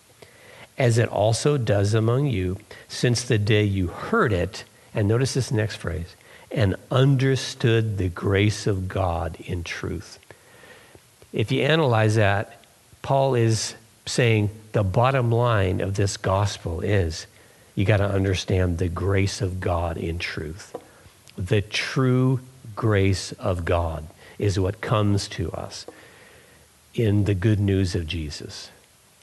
[0.77, 5.53] As it also does among you since the day you heard it, and notice this
[5.53, 6.17] next phrase,
[6.51, 10.19] and understood the grace of God in truth.
[11.33, 12.63] If you analyze that,
[13.01, 13.75] Paul is
[14.07, 17.27] saying the bottom line of this gospel is
[17.75, 20.77] you got to understand the grace of God in truth.
[21.37, 22.41] The true
[22.77, 24.07] grace of God
[24.39, 25.87] is what comes to us
[26.95, 28.71] in the good news of Jesus.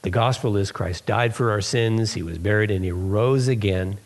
[0.01, 3.97] The gospel is Christ died for our sins, he was buried, and he rose again.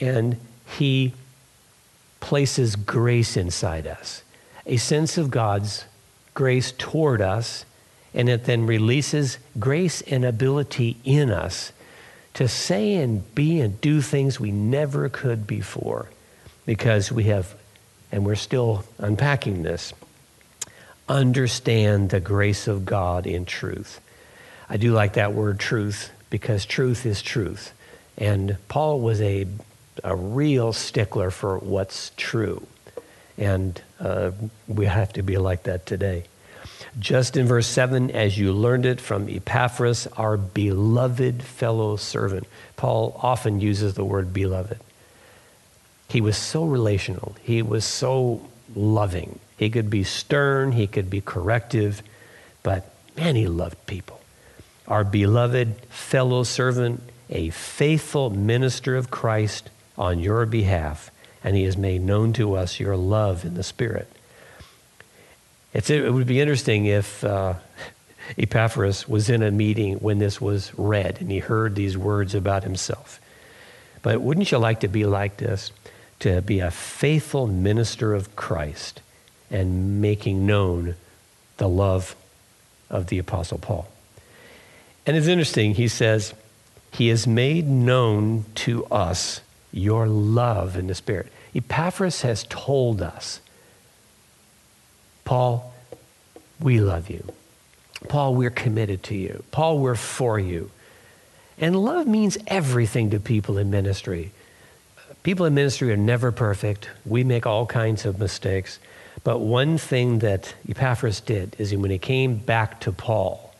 [0.00, 0.38] And
[0.78, 1.12] he
[2.20, 4.22] places grace inside us,
[4.64, 5.84] a sense of God's
[6.34, 7.64] grace toward us,
[8.14, 11.72] and it then releases grace and ability in us
[12.34, 16.08] to say and be and do things we never could before
[16.64, 17.54] because we have,
[18.10, 19.92] and we're still unpacking this,
[21.08, 24.00] understand the grace of God in truth.
[24.68, 27.72] I do like that word truth because truth is truth.
[28.16, 29.46] And Paul was a,
[30.02, 32.66] a real stickler for what's true.
[33.38, 34.32] And uh,
[34.68, 36.24] we have to be like that today.
[36.98, 42.46] Just in verse 7, as you learned it from Epaphras, our beloved fellow servant.
[42.76, 44.78] Paul often uses the word beloved.
[46.08, 49.38] He was so relational, he was so loving.
[49.56, 52.02] He could be stern, he could be corrective,
[52.62, 54.20] but man, he loved people.
[54.86, 61.10] Our beloved fellow servant, a faithful minister of Christ on your behalf,
[61.44, 64.08] and he has made known to us your love in the Spirit.
[65.72, 67.54] It's, it would be interesting if uh,
[68.38, 72.62] Epaphras was in a meeting when this was read and he heard these words about
[72.62, 73.20] himself.
[74.02, 75.72] But wouldn't you like to be like this?
[76.20, 79.00] To be a faithful minister of Christ
[79.50, 80.94] and making known
[81.56, 82.14] the love
[82.90, 83.88] of the Apostle Paul.
[85.06, 86.34] And it's interesting, he says,
[86.92, 89.40] He has made known to us
[89.72, 91.32] your love in the Spirit.
[91.54, 93.40] Epaphras has told us
[95.24, 95.72] Paul,
[96.60, 97.24] we love you.
[98.08, 99.44] Paul, we're committed to you.
[99.50, 100.70] Paul, we're for you.
[101.58, 104.32] And love means everything to people in ministry.
[105.22, 106.88] People in ministry are never perfect.
[107.06, 108.80] We make all kinds of mistakes.
[109.22, 113.54] But one thing that Epaphras did is when he came back to Paul,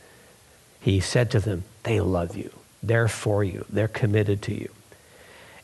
[0.81, 2.51] he said to them, They love you.
[2.83, 3.65] They're for you.
[3.69, 4.71] They're committed to you.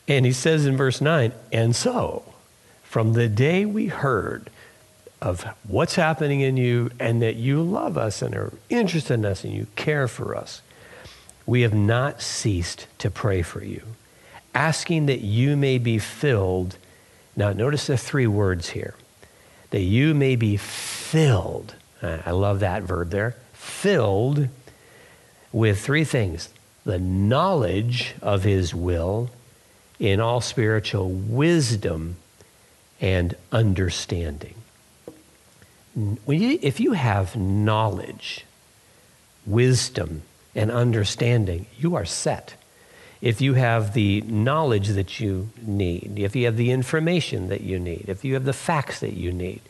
[0.09, 2.25] And he says in verse 9, And so,
[2.83, 4.51] from the day we heard
[5.21, 9.45] of what's happening in you and that you love us and are interested in us
[9.45, 10.63] and you care for us,
[11.45, 13.83] we have not ceased to pray for you,
[14.55, 16.79] asking that you may be filled.
[17.37, 18.95] Now, notice the three words here
[19.71, 21.75] that you may be filled.
[22.03, 23.37] I love that verb there.
[23.53, 24.49] Filled
[25.53, 26.49] with three things
[26.85, 29.31] the knowledge of his will
[29.99, 32.17] in all spiritual wisdom
[33.01, 34.55] and understanding
[36.27, 38.45] if you have knowledge,
[39.47, 40.23] wisdom,
[40.55, 42.55] and understanding, you are set.
[43.21, 47.79] If you have the knowledge that you need, if you have the information that you
[47.79, 49.61] need, if you have the facts that you need,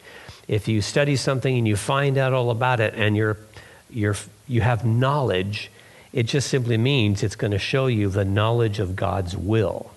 [0.46, 3.38] if you study something and you find out all about it and you're,
[3.88, 5.70] you're, you have knowledge,
[6.12, 9.92] it just simply means it's going to show you the knowledge of God's will.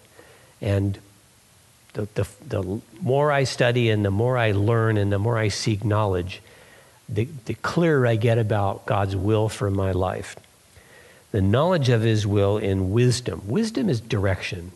[0.61, 0.99] And
[1.93, 5.49] the, the, the more I study and the more I learn and the more I
[5.49, 6.41] seek knowledge,
[7.09, 10.35] the, the clearer I get about God's will for my life.
[11.31, 13.41] The knowledge of His will in wisdom.
[13.45, 14.71] Wisdom is direction,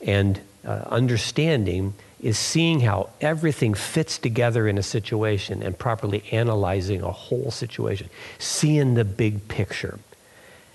[0.00, 7.02] and uh, understanding is seeing how everything fits together in a situation and properly analyzing
[7.02, 9.98] a whole situation, seeing the big picture.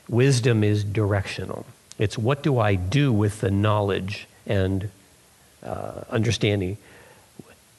[0.07, 1.65] Wisdom is directional.
[1.99, 4.89] It's what do I do with the knowledge and
[5.61, 6.77] uh, understanding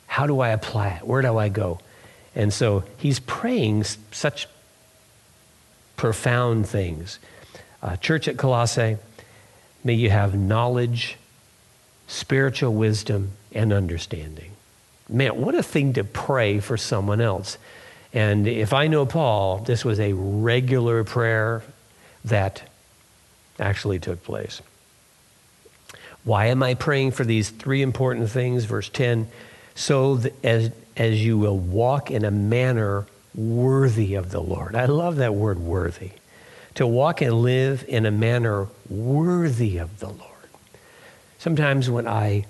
[0.06, 1.06] how do I apply it?
[1.06, 1.78] Where do I go?
[2.34, 4.48] And so he's praying such
[5.96, 7.20] profound things.
[7.80, 8.96] Uh, church at Colossae,
[9.84, 11.16] may you have knowledge,
[12.08, 14.50] spiritual wisdom, and understanding.
[15.08, 17.56] Man, what a thing to pray for someone else.
[18.12, 21.62] And if I know Paul, this was a regular prayer
[22.24, 22.68] that
[23.60, 24.60] actually took place.
[26.24, 28.64] Why am I praying for these three important things?
[28.64, 29.28] Verse 10
[29.80, 34.74] so that as, as you will walk in a manner worthy of the Lord.
[34.74, 36.10] I love that word worthy.
[36.74, 40.20] To walk and live in a manner worthy of the Lord.
[41.38, 42.44] Sometimes when I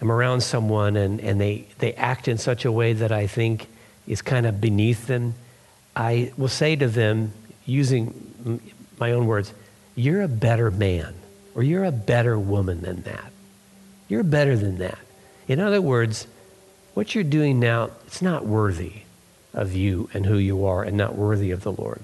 [0.00, 3.68] am around someone and, and they, they act in such a way that I think
[4.06, 5.34] is kind of beneath them,
[5.94, 7.32] I will say to them,
[7.66, 8.60] using
[8.98, 9.52] my own words,
[9.96, 11.14] You're a better man
[11.54, 13.32] or you're a better woman than that.
[14.08, 14.98] You're better than that.
[15.48, 16.26] In other words,
[16.94, 19.02] what you're doing now, it's not worthy
[19.54, 22.02] of you and who you are and not worthy of the Lord.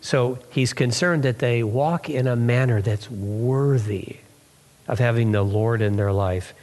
[0.00, 4.18] So he's concerned that they walk in a manner that's worthy
[4.86, 6.54] of having the Lord in their life.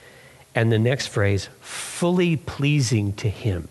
[0.53, 3.67] And the next phrase, fully pleasing to him.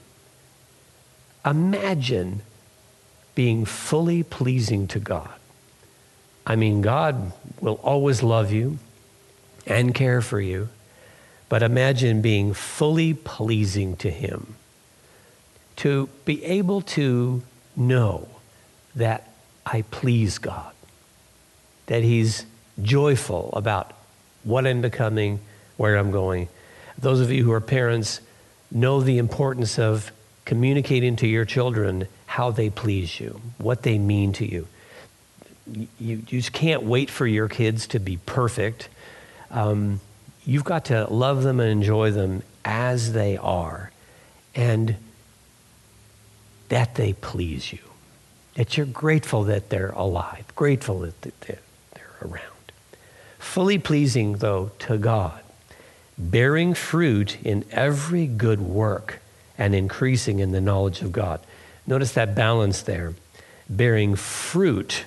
[1.45, 2.41] Imagine
[3.35, 5.33] being fully pleasing to God.
[6.47, 8.78] I mean, God will always love you
[9.66, 10.68] and care for you,
[11.49, 14.57] but imagine being fully pleasing to Him.
[15.76, 17.42] To be able to
[17.74, 18.28] know
[18.95, 19.28] that
[19.66, 20.72] I please God,
[21.86, 22.45] that He's
[22.82, 23.92] joyful about
[24.42, 25.40] what I'm becoming,
[25.76, 26.49] where I'm going.
[26.99, 28.20] Those of you who are parents
[28.70, 30.12] know the importance of
[30.45, 34.68] communicating to your children how they please you, what they mean to you.
[35.98, 38.88] You, just can't wait for your kids to be perfect.
[39.50, 40.00] Um,
[40.44, 43.90] you've got to love them and enjoy them as they are,
[44.54, 44.96] and
[46.68, 47.78] that they please you.
[48.54, 51.58] That you're grateful that they're alive, grateful that they're
[52.22, 52.42] around.
[53.38, 55.40] Fully pleasing, though, to God,
[56.16, 59.20] bearing fruit in every good work
[59.58, 61.40] and increasing in the knowledge of God.
[61.86, 63.14] Notice that balance there
[63.68, 65.04] bearing fruit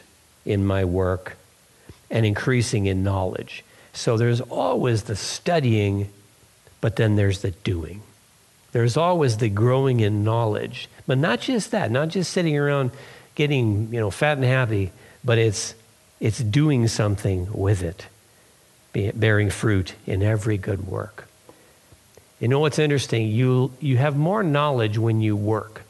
[0.47, 1.37] in my work
[2.09, 3.63] and increasing in knowledge.
[3.93, 6.09] So there's always the studying,
[6.81, 8.01] but then there's the doing.
[8.71, 10.89] There's always the growing in knowledge.
[11.05, 12.91] But not just that, not just sitting around
[13.35, 14.91] getting, you know, fat and happy,
[15.23, 15.75] but it's
[16.19, 18.07] it's doing something with it,
[19.15, 21.27] bearing fruit in every good work.
[22.39, 23.27] You know what's interesting?
[23.27, 25.83] You, you have more knowledge when you work.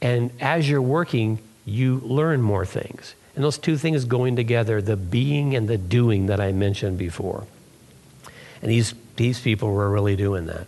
[0.00, 3.15] And as you're working, you learn more things.
[3.36, 7.46] And those two things going together, the being and the doing that I mentioned before.
[8.62, 10.66] And these, these people were really doing that.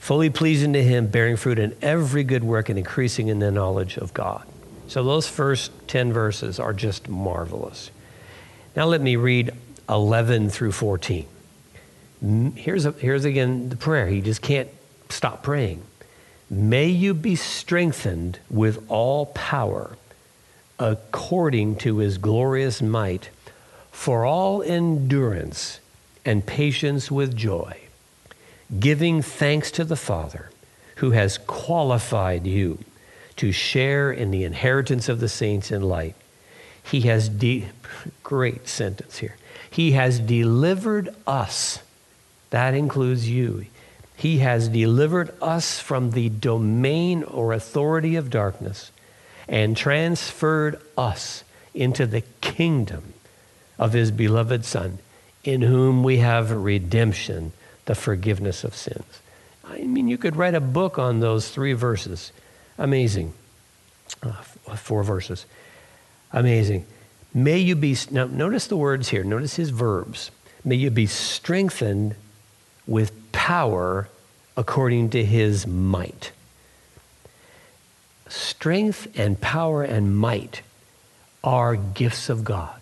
[0.00, 3.96] Fully pleasing to Him, bearing fruit in every good work and increasing in the knowledge
[3.96, 4.46] of God.
[4.88, 7.90] So those first 10 verses are just marvelous.
[8.74, 9.52] Now let me read
[9.88, 11.26] 11 through 14.
[12.56, 14.08] Here's, a, here's again the prayer.
[14.08, 14.68] He just can't
[15.08, 15.82] stop praying.
[16.50, 19.96] May you be strengthened with all power
[20.78, 23.30] according to his glorious might
[23.90, 25.80] for all endurance
[26.24, 27.76] and patience with joy,
[28.78, 30.50] giving thanks to the Father
[30.96, 32.78] who has qualified you
[33.36, 36.14] to share in the inheritance of the saints in light.
[36.82, 37.68] He has, de-
[38.22, 39.36] great sentence here.
[39.70, 41.80] He has delivered us
[42.50, 43.66] that includes you.
[44.16, 48.90] He has delivered us from the domain or authority of darkness
[49.48, 51.42] and transferred us
[51.74, 53.14] into the kingdom
[53.78, 54.98] of his beloved Son,
[55.44, 57.52] in whom we have redemption,
[57.86, 59.20] the forgiveness of sins.
[59.64, 62.32] I mean, you could write a book on those three verses.
[62.76, 63.32] Amazing.
[64.22, 65.46] Uh, four verses.
[66.32, 66.86] Amazing.
[67.34, 70.30] May you be, now notice the words here, notice his verbs.
[70.64, 72.14] May you be strengthened
[72.86, 74.08] with power
[74.56, 76.32] according to his might.
[78.28, 80.62] Strength and power and might
[81.42, 82.80] are gifts of God.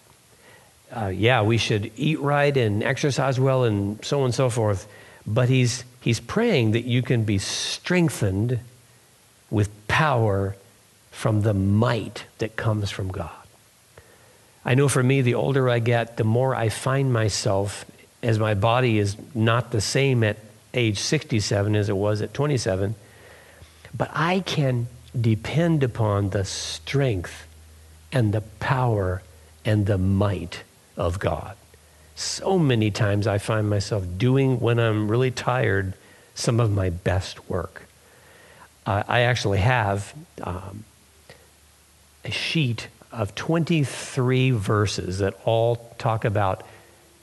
[0.94, 4.86] Uh, yeah, we should eat right and exercise well and so on and so forth,
[5.26, 8.60] but he's, he's praying that you can be strengthened
[9.50, 10.56] with power
[11.10, 13.30] from the might that comes from God.
[14.64, 17.84] I know for me, the older I get, the more I find myself
[18.22, 20.38] as my body is not the same at
[20.74, 22.94] age 67 as it was at 27,
[23.96, 24.88] but I can
[25.20, 27.46] depend upon the strength
[28.12, 29.22] and the power
[29.64, 30.62] and the might
[30.96, 31.56] of God.
[32.14, 35.94] So many times I find myself doing when I'm really tired
[36.34, 37.82] some of my best work.
[38.86, 40.84] Uh, I actually have um,
[42.24, 46.62] a sheet of 23 verses that all talk about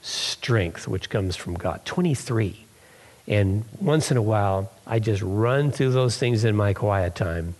[0.02, 1.80] strength, which comes from God.
[1.84, 2.64] 23.
[3.26, 7.54] And once in a while, I just run through those things in my quiet time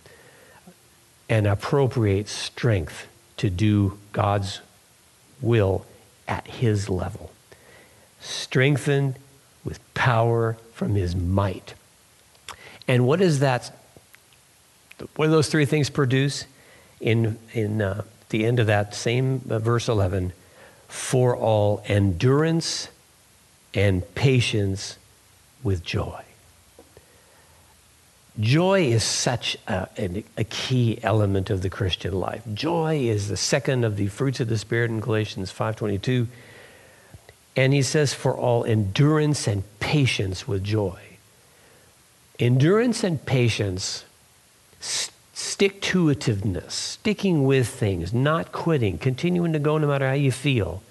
[1.29, 3.07] and appropriate strength
[3.37, 4.61] to do God's
[5.41, 5.85] will
[6.27, 7.31] at His level.
[8.19, 9.15] Strengthened
[9.63, 11.73] with power from His might.
[12.87, 13.75] And what does that,
[15.15, 16.45] what do those three things produce?
[17.01, 20.33] In, in uh, the end of that same uh, verse 11,
[20.87, 22.89] for all endurance
[23.73, 24.97] and patience
[25.61, 26.24] with joy.
[28.39, 29.87] Joy is such a,
[30.37, 32.43] a, key element of the Christian life.
[32.53, 36.27] Joy is the second of the fruits of the Spirit in Galatians 5.22.
[37.55, 40.99] And he says, for all endurance and patience with joy.
[42.37, 44.03] Endurance and patience,
[44.81, 50.33] stick to itiveness, sticking with things, not quitting, continuing to go no matter how you
[50.33, 50.83] feel.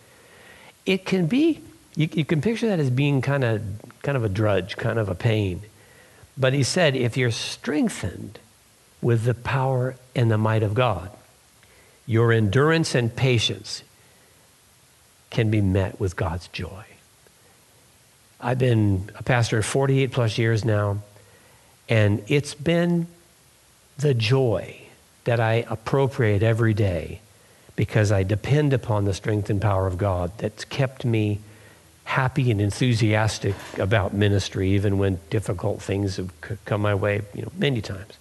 [0.86, 1.61] It can be,
[1.95, 3.62] you, you can picture that as being kind of,
[4.03, 5.61] kind of a drudge, kind of a pain.
[6.37, 8.39] But he said, if you're strengthened
[9.01, 11.11] with the power and the might of God,
[12.07, 13.82] your endurance and patience
[15.30, 16.85] can be met with God's joy.
[18.41, 20.99] I've been a pastor 48 plus years now,
[21.89, 23.07] and it's been
[23.97, 24.80] the joy
[25.24, 27.20] that I appropriate every day
[27.76, 31.41] because I depend upon the strength and power of God that's kept me
[32.05, 36.30] happy and enthusiastic about ministry, even when difficult things have
[36.64, 38.18] come my way, you know, many times.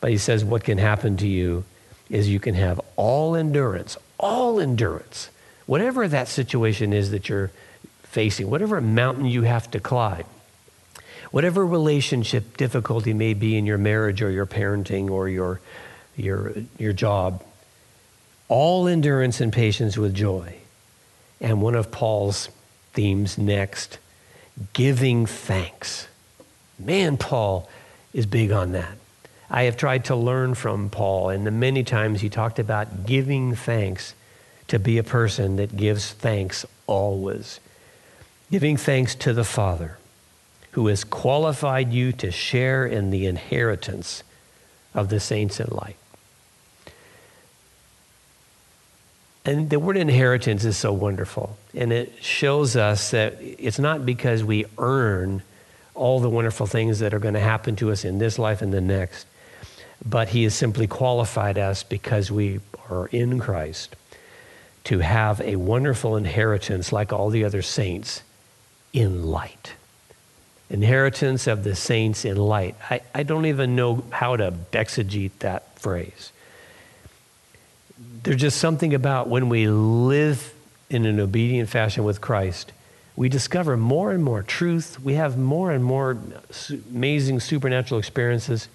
[0.00, 1.64] But he says, what can happen to you
[2.08, 5.30] is you can have all endurance, all endurance,
[5.66, 7.50] whatever that situation is that you're
[8.04, 10.24] facing, whatever mountain you have to climb,
[11.32, 15.60] whatever relationship difficulty may be in your marriage or your parenting or your,
[16.16, 17.42] your, your job,
[18.48, 20.54] all endurance and patience with joy.
[21.40, 22.48] And one of Paul's
[22.96, 23.98] themes next,
[24.72, 26.08] giving thanks.
[26.78, 27.68] Man, Paul
[28.12, 28.98] is big on that.
[29.48, 33.54] I have tried to learn from Paul, and the many times he talked about giving
[33.54, 34.14] thanks
[34.66, 37.60] to be a person that gives thanks always.
[38.50, 39.98] Giving thanks to the Father
[40.72, 44.22] who has qualified you to share in the inheritance
[44.94, 45.96] of the saints in light.
[49.46, 51.56] And the word inheritance is so wonderful.
[51.74, 55.42] And it shows us that it's not because we earn
[55.94, 58.74] all the wonderful things that are going to happen to us in this life and
[58.74, 59.26] the next
[60.04, 63.96] but He has simply qualified us because we are in Christ
[64.84, 68.22] to have a wonderful inheritance like all the other saints
[68.92, 69.72] in light.
[70.68, 72.76] Inheritance of the saints in light.
[72.90, 76.32] I, I don't even know how to exegete that phrase.
[77.98, 80.52] There's just something about when we live
[80.90, 82.72] in an obedient fashion with Christ,
[83.16, 85.00] we discover more and more truth.
[85.00, 86.18] We have more and more
[86.90, 88.68] amazing supernatural experiences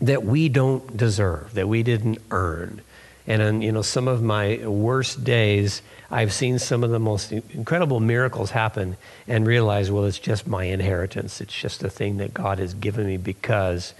[0.00, 2.80] that we don't deserve, that we didn't earn.
[3.26, 7.32] And on you know some of my worst days, I've seen some of the most
[7.32, 8.96] incredible miracles happen
[9.26, 11.40] and realize, well, it's just my inheritance.
[11.40, 13.94] It's just a thing that God has given me because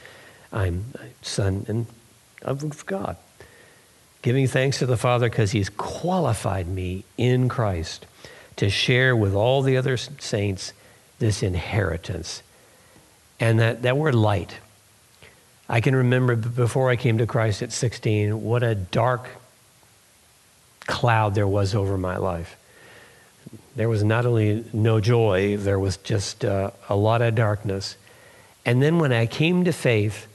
[0.52, 1.86] I'm a son and
[2.42, 3.16] of God.
[4.26, 8.06] Giving thanks to the Father because He's qualified me in Christ
[8.56, 10.72] to share with all the other saints
[11.20, 12.42] this inheritance.
[13.38, 14.58] And that, that word light,
[15.68, 19.28] I can remember before I came to Christ at 16, what a dark
[20.88, 22.56] cloud there was over my life.
[23.76, 27.96] There was not only no joy, there was just uh, a lot of darkness.
[28.64, 30.26] And then when I came to faith,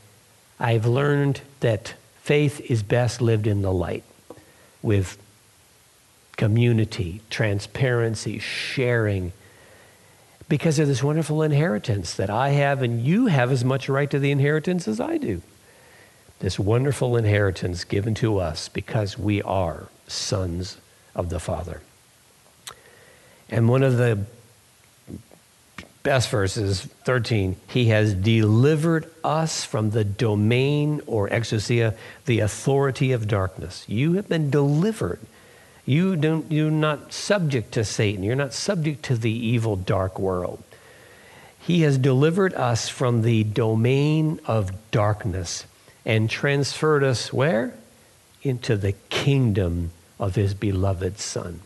[0.61, 4.03] I've learned that faith is best lived in the light
[4.81, 5.17] with
[6.37, 9.31] community, transparency, sharing,
[10.49, 14.19] because of this wonderful inheritance that I have, and you have as much right to
[14.19, 15.41] the inheritance as I do.
[16.39, 20.77] This wonderful inheritance given to us because we are sons
[21.15, 21.81] of the Father.
[23.49, 24.25] And one of the
[26.03, 31.95] best verses, 13, he has delivered us from the domain or exousia,
[32.25, 33.85] the authority of darkness.
[33.87, 35.19] You have been delivered
[35.85, 38.23] you don't, you're not subject to Satan.
[38.23, 40.63] You're not subject to the evil, dark world.
[41.59, 45.65] He has delivered us from the domain of darkness
[46.05, 47.73] and transferred us where?
[48.41, 51.61] Into the kingdom of his beloved Son.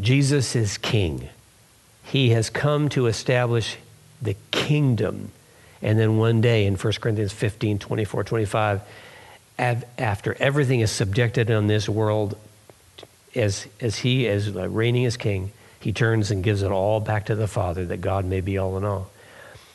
[0.00, 1.28] Jesus is king.
[2.04, 3.76] He has come to establish
[4.20, 5.32] the kingdom.
[5.82, 8.80] And then one day in 1 Corinthians 15 24, 25,
[9.58, 12.36] after everything is subjected on this world,
[13.34, 17.26] as, as he is uh, reigning as king, he turns and gives it all back
[17.26, 19.10] to the Father that God may be all in all.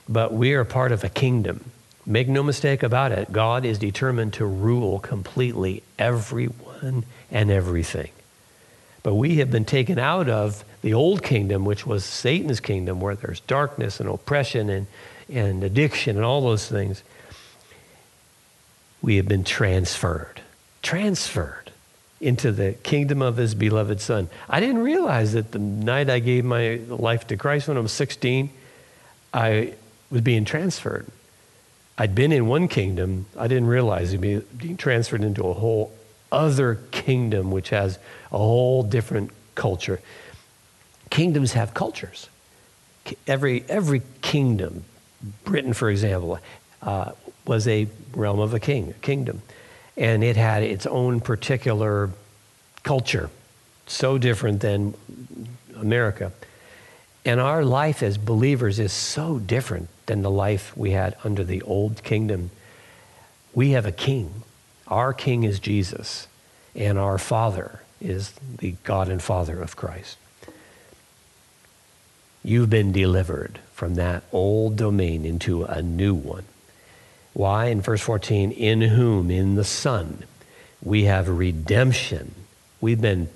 [0.07, 1.71] But we are part of a kingdom.
[2.05, 8.09] Make no mistake about it, God is determined to rule completely everyone and everything.
[9.06, 13.14] But we have been taken out of the old kingdom, which was Satan's kingdom, where
[13.14, 14.88] there's darkness and oppression and,
[15.32, 17.03] and addiction and all those things
[19.03, 20.41] we have been transferred,
[20.82, 21.72] transferred
[22.20, 24.28] into the kingdom of his beloved son.
[24.49, 27.91] I didn't realize that the night I gave my life to Christ when I was
[27.91, 28.49] 16,
[29.32, 29.76] I
[30.10, 31.06] was being transferred.
[31.95, 35.91] I'd been in one kingdom, I didn't realize I'd be being transferred into a whole
[36.32, 37.99] other kingdom which has
[38.36, 40.01] a whole different culture.
[41.09, 42.29] Kingdoms have cultures.
[43.25, 44.83] Every, every kingdom,
[45.45, 46.39] Britain, for example,
[46.81, 47.13] uh,
[47.47, 49.41] was a realm of a king, a kingdom.
[49.95, 52.09] And it had its own particular
[52.83, 53.29] culture,
[53.88, 54.95] so different than
[55.77, 56.33] America.
[57.23, 61.61] And our life as believers is so different than the life we had under the
[61.61, 62.51] old kingdom.
[63.53, 64.43] We have a king.
[64.88, 66.27] Our king is Jesus,
[66.75, 70.18] and our father is the God and Father of Christ.
[72.43, 76.45] You've been delivered from that old domain into a new one.
[77.34, 77.66] Why?
[77.66, 80.24] In verse 14, in whom, in the Son,
[80.82, 82.34] we have redemption.
[82.80, 83.30] We've been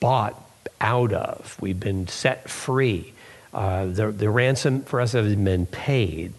[0.00, 0.40] bought
[0.80, 3.12] out of, we've been set free.
[3.52, 6.32] Uh, the, the ransom for us has been paid.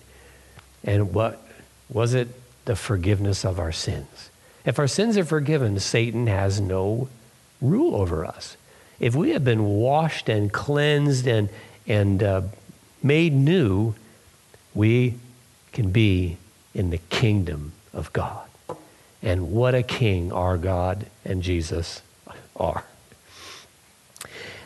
[0.84, 1.46] And what
[1.90, 2.30] was it?
[2.66, 4.30] The forgiveness of our sins.
[4.66, 7.10] If our sins are forgiven, Satan has no
[7.62, 8.58] rule over us.
[9.00, 11.50] If we have been washed and cleansed and,
[11.88, 12.42] and uh,
[13.04, 13.96] made new,
[14.74, 15.16] we
[15.74, 16.38] can be
[16.74, 18.48] in the kingdom of God.
[19.22, 22.02] And what a king our God and Jesus
[22.56, 22.86] are.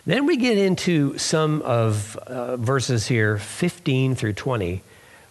[0.05, 4.81] Then we get into some of uh, verses here, 15 through 20,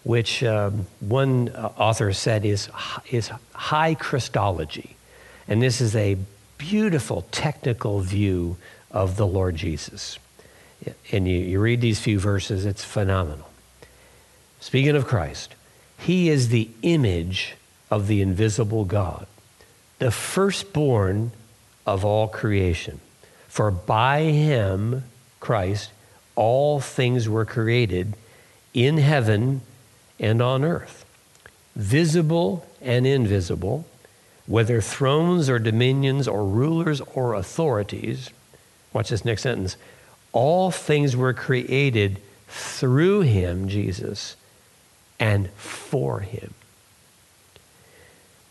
[0.04, 2.68] which uh, one uh, author said is,
[3.10, 4.96] is high Christology.
[5.48, 6.16] And this is a
[6.58, 8.56] beautiful technical view
[8.90, 10.18] of the Lord Jesus.
[11.10, 13.48] And you, you read these few verses, it's phenomenal.
[14.60, 15.54] Speaking of Christ,
[15.98, 17.54] he is the image
[17.90, 19.26] of the invisible God,
[19.98, 21.32] the firstborn
[21.86, 23.00] of all creation.
[23.48, 25.04] For by him,
[25.40, 25.90] Christ,
[26.36, 28.14] all things were created
[28.74, 29.62] in heaven
[30.20, 31.04] and on earth,
[31.74, 33.86] visible and invisible,
[34.48, 38.30] whether thrones or dominions or rulers or authorities.
[38.92, 39.76] Watch this next sentence.
[40.32, 42.18] All things were created
[42.48, 44.34] through him, Jesus,
[45.20, 46.54] and for him.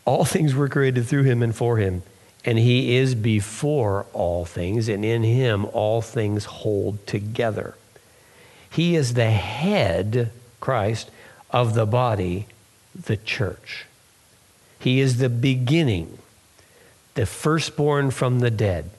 [0.06, 2.02] All things were created through him and for him
[2.44, 7.74] and he is before all things, and in him all things hold together.
[8.70, 10.30] He is the head,
[10.60, 11.10] Christ,
[11.50, 12.46] of the body,
[12.94, 13.84] the church.
[14.78, 16.18] He is the beginning,
[17.14, 18.90] the firstborn from the dead,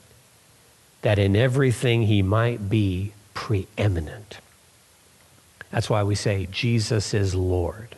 [1.01, 4.39] that in everything he might be preeminent.
[5.71, 7.95] That's why we say Jesus is Lord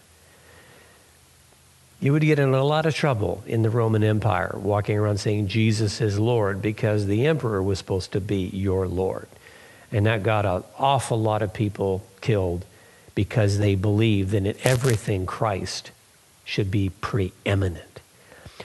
[2.01, 5.47] you would get in a lot of trouble in the Roman Empire walking around saying
[5.47, 9.27] Jesus is Lord because the emperor was supposed to be your Lord.
[9.91, 12.65] And that got an awful lot of people killed
[13.13, 15.91] because they believed that in everything Christ
[16.51, 18.01] should be preeminent.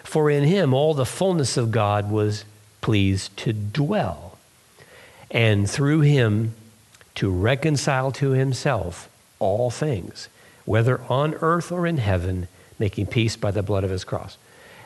[0.03, 2.45] For in him all the fullness of God was
[2.81, 4.39] pleased to dwell,
[5.31, 6.55] and through him
[7.15, 9.09] to reconcile to himself
[9.39, 10.29] all things,
[10.65, 14.37] whether on earth or in heaven making peace by the blood of his cross.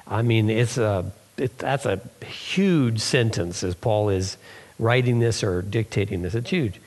[0.07, 4.36] I mean, it's a, it, that's a huge sentence as Paul is
[4.78, 6.34] writing this or dictating this.
[6.34, 6.78] It's huge.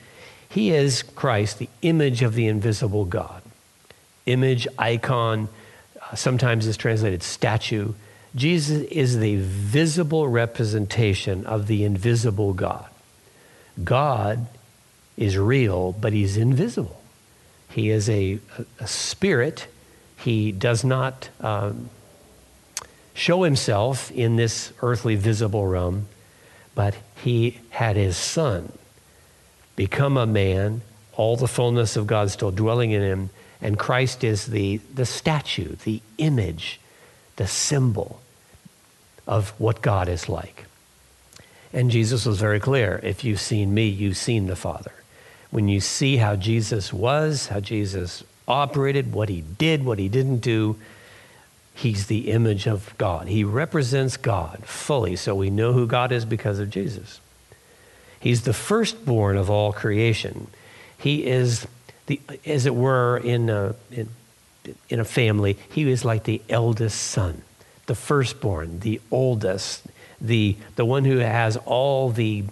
[0.48, 3.42] He is Christ, the image of the invisible God.
[4.26, 5.48] Image, icon,
[6.14, 7.92] sometimes is translated statue.
[8.34, 12.88] Jesus is the visible representation of the invisible God.
[13.82, 14.46] God
[15.16, 17.00] is real, but he's invisible.
[17.70, 18.38] He is a,
[18.78, 19.66] a, spirit
[20.16, 21.90] he does not um,
[23.14, 26.06] show himself in this earthly visible realm,
[26.74, 28.72] but he had his son
[29.76, 30.82] become a man,
[31.14, 33.30] all the fullness of God still dwelling in him,
[33.64, 36.78] and Christ is the, the statue, the image,
[37.36, 38.20] the symbol
[39.26, 40.66] of what God is like.
[41.72, 44.92] And Jesus was very clear if you've seen me, you've seen the Father.
[45.50, 50.38] When you see how Jesus was, how Jesus operated, what he did, what he didn't
[50.38, 50.76] do.
[51.74, 53.28] He's the image of God.
[53.28, 57.18] He represents God fully, so we know who God is because of Jesus.
[58.20, 60.48] He's the firstborn of all creation.
[60.98, 61.66] He is,
[62.06, 64.08] the, as it were, in a, in,
[64.88, 67.42] in a family, he was like the eldest son,
[67.86, 69.86] the firstborn, the oldest,
[70.20, 72.44] the, the one who has all the,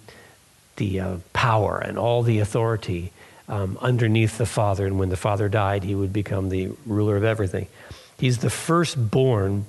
[0.76, 3.12] the uh, power and all the authority
[3.48, 4.86] um, underneath the Father.
[4.86, 7.66] And when the Father died, he would become the ruler of everything.
[8.18, 9.66] He's the firstborn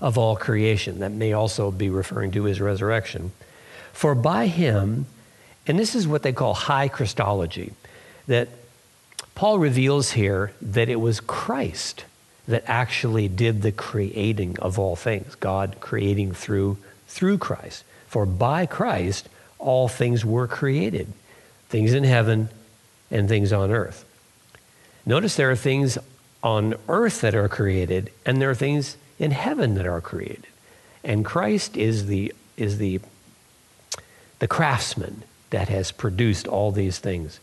[0.00, 1.00] of all creation.
[1.00, 3.32] That may also be referring to his resurrection.
[3.92, 5.06] For by him,
[5.66, 7.72] and this is what they call high Christology,
[8.26, 8.48] that
[9.40, 12.04] Paul reveals here that it was Christ
[12.46, 16.76] that actually did the creating of all things, God creating through
[17.08, 17.82] through Christ.
[18.06, 21.10] For by Christ all things were created,
[21.70, 22.50] things in heaven
[23.10, 24.04] and things on earth.
[25.06, 25.96] Notice there are things
[26.42, 30.48] on earth that are created, and there are things in heaven that are created.
[31.02, 33.00] And Christ is the, is the,
[34.38, 37.40] the craftsman that has produced all these things,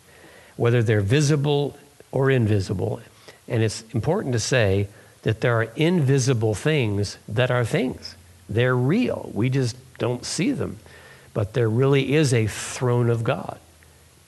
[0.58, 1.76] whether they're visible
[2.12, 3.02] or invisible.
[3.48, 4.88] And it's important to say
[5.24, 8.16] that there are invisible things that are things.
[8.50, 9.32] They're real.
[9.34, 10.80] We just don't see them.
[11.34, 13.60] But there really is a throne of God.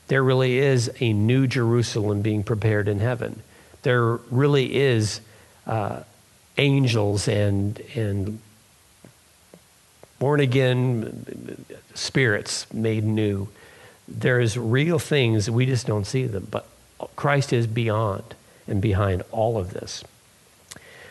[0.07, 3.41] There really is a new Jerusalem being prepared in heaven.
[3.83, 5.21] There really is
[5.67, 6.01] uh,
[6.57, 8.39] angels and, and
[10.17, 13.47] born again spirits made new.
[14.07, 16.47] There is real things, we just don't see them.
[16.49, 16.67] But
[17.15, 18.35] Christ is beyond
[18.67, 20.03] and behind all of this.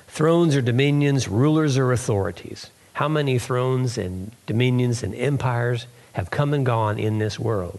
[0.06, 2.70] Thrones or dominions, rulers or authorities.
[2.94, 7.78] How many thrones and dominions and empires have come and gone in this world?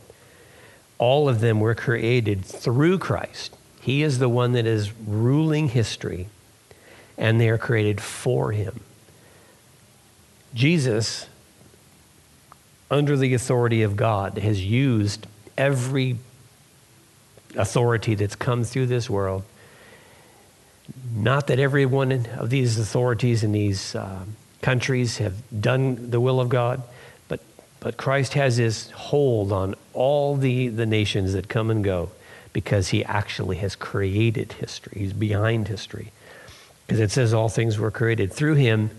[0.97, 3.55] All of them were created through Christ.
[3.81, 6.27] He is the one that is ruling history,
[7.17, 8.81] and they are created for Him.
[10.53, 11.27] Jesus,
[12.91, 16.17] under the authority of God, has used every
[17.55, 19.43] authority that's come through this world.
[21.13, 24.25] Not that every one of these authorities in these uh,
[24.61, 26.81] countries have done the will of God,
[27.27, 27.39] but,
[27.79, 32.09] but Christ has his hold on all the, the nations that come and go
[32.53, 34.99] because he actually has created history.
[34.99, 36.11] He's behind history.
[36.87, 38.89] Because it says all things were created through him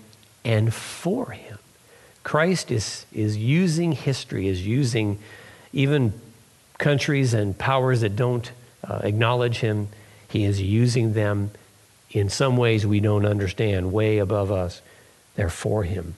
[0.45, 1.59] and for him.
[2.23, 5.19] Christ is, is using history, is using
[5.73, 6.13] even
[6.81, 8.51] countries and powers that don't
[8.83, 9.89] uh, acknowledge him.
[10.29, 11.53] He is using them
[12.11, 14.83] in some ways we don't understand, way above us.
[15.37, 16.17] They're for him.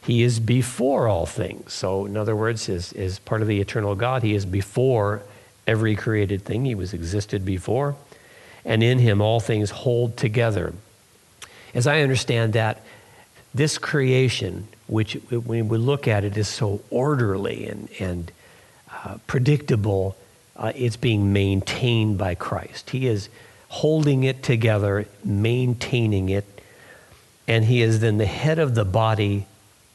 [0.00, 1.74] He is before all things.
[1.74, 5.22] So, in other words, as, as part of the eternal God, he is before
[5.66, 6.64] every created thing.
[6.64, 7.94] He was existed before.
[8.64, 10.72] And in him all things hold together.
[11.74, 12.82] As I understand that,
[13.54, 18.32] this creation, which when we look at it is so orderly and, and
[19.04, 20.16] uh, predictable,
[20.56, 22.90] uh, it's being maintained by Christ.
[22.90, 23.28] He is
[23.68, 26.44] holding it together, maintaining it,
[27.46, 29.46] and He is then the head of the body,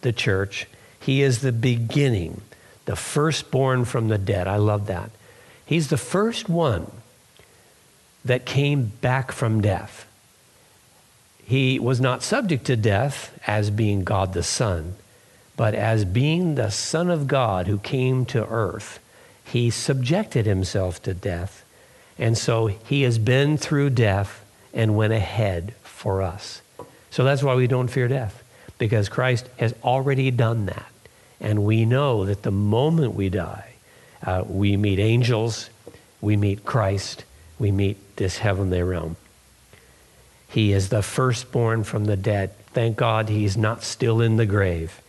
[0.01, 0.67] the church.
[0.99, 2.41] He is the beginning,
[2.85, 4.47] the firstborn from the dead.
[4.47, 5.11] I love that.
[5.65, 6.89] He's the first one
[8.25, 10.07] that came back from death.
[11.45, 14.95] He was not subject to death as being God the Son,
[15.55, 18.99] but as being the Son of God who came to earth.
[19.45, 21.63] He subjected himself to death.
[22.17, 24.43] And so he has been through death
[24.73, 26.61] and went ahead for us.
[27.11, 28.43] So that's why we don't fear death,
[28.79, 30.91] because Christ has already done that.
[31.39, 33.73] And we know that the moment we die,
[34.25, 35.69] uh, we meet angels,
[36.21, 37.25] we meet Christ,
[37.59, 39.17] we meet this heavenly realm.
[40.47, 42.55] He is the firstborn from the dead.
[42.73, 45.01] Thank God he's not still in the grave.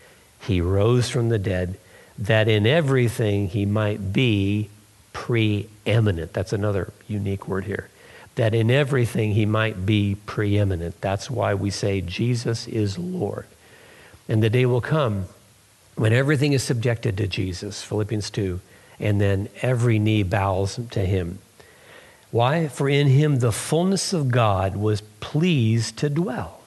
[0.46, 1.78] He rose from the dead
[2.18, 4.68] that in everything he might be
[5.12, 6.32] preeminent.
[6.32, 7.88] That's another unique word here.
[8.34, 11.00] That in everything he might be preeminent.
[11.00, 13.46] That's why we say Jesus is Lord.
[14.28, 15.26] And the day will come
[15.96, 18.60] when everything is subjected to Jesus, Philippians 2,
[19.00, 21.38] and then every knee bows to him.
[22.30, 22.68] Why?
[22.68, 26.60] For in him the fullness of God was pleased to dwell.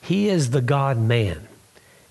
[0.00, 1.48] He is the God man.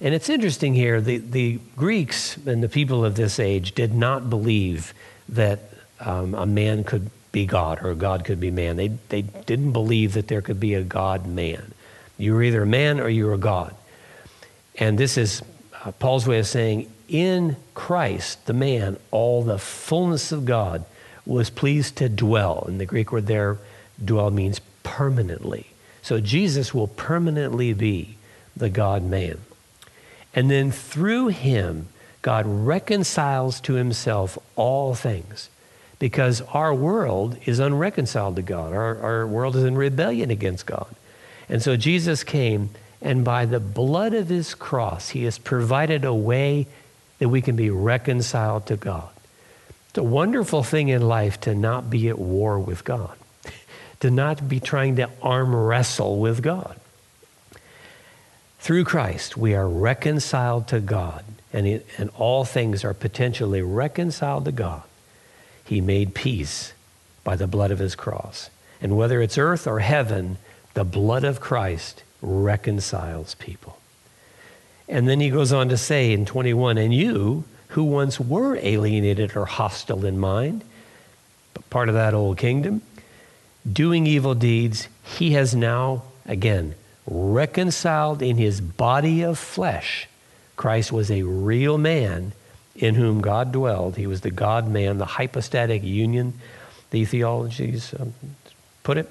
[0.01, 4.29] And it's interesting here, the, the Greeks and the people of this age did not
[4.29, 4.93] believe
[5.27, 5.59] that
[5.99, 8.77] um, a man could be God or God could be man.
[8.77, 11.73] They, they didn't believe that there could be a God man.
[12.17, 13.75] You were either a man or you were a God.
[14.77, 15.41] And this is
[15.83, 20.85] uh, Paul's way of saying, in Christ, the man, all the fullness of God
[21.25, 22.63] was pleased to dwell.
[22.67, 23.57] And the Greek word there,
[24.03, 25.67] dwell, means permanently.
[26.01, 28.15] So Jesus will permanently be
[28.55, 29.39] the God man.
[30.39, 31.89] And then through him,
[32.21, 35.49] God reconciles to himself all things
[35.99, 38.71] because our world is unreconciled to God.
[38.71, 40.95] Our, our world is in rebellion against God.
[41.49, 42.69] And so Jesus came,
[43.01, 46.67] and by the blood of his cross, he has provided a way
[47.17, 49.09] that we can be reconciled to God.
[49.89, 53.17] It's a wonderful thing in life to not be at war with God,
[53.99, 56.78] to not be trying to arm wrestle with God.
[58.59, 64.51] Through Christ, we are reconciled to God, and, and all things are potentially reconciled to
[64.51, 64.83] God.
[65.63, 66.73] He made peace
[67.23, 68.49] by the blood of his cross.
[68.81, 70.37] And whether it's earth or heaven,
[70.73, 73.79] the blood of Christ reconciles people.
[74.87, 79.35] And then he goes on to say in 21 And you, who once were alienated
[79.35, 80.63] or hostile in mind,
[81.53, 82.81] but part of that old kingdom,
[83.71, 86.75] doing evil deeds, he has now, again,
[87.09, 90.07] reconciled in his body of flesh.
[90.55, 92.33] Christ was a real man
[92.75, 93.97] in whom God dwelled.
[93.97, 96.33] He was the God man, the hypostatic union,
[96.91, 98.13] the theologies um,
[98.83, 99.09] put it.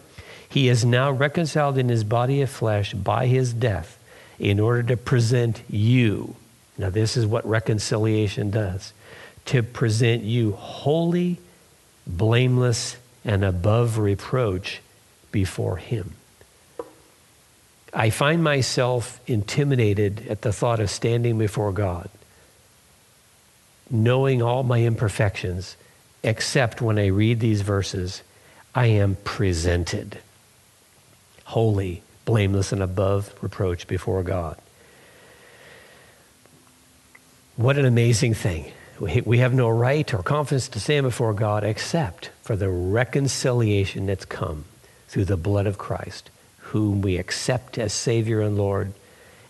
[0.49, 3.99] He is now reconciled in his body of flesh by his death
[4.39, 6.37] in order to present you.
[6.79, 8.93] Now, this is what reconciliation does
[9.47, 11.39] to present you holy,
[12.07, 14.81] blameless, and above reproach
[15.33, 16.15] before him.
[17.93, 22.11] I find myself intimidated at the thought of standing before God,
[23.91, 25.77] knowing all my imperfections,
[26.23, 28.23] except when I read these verses,
[28.75, 30.19] I am presented
[31.45, 34.59] holy, blameless, and above reproach before God.
[37.57, 38.71] What an amazing thing.
[39.01, 44.27] We have no right or confidence to stand before God except for the reconciliation that's
[44.27, 44.67] come
[45.07, 46.31] through the blood of Christ
[46.73, 48.93] whom we accept as Savior and Lord,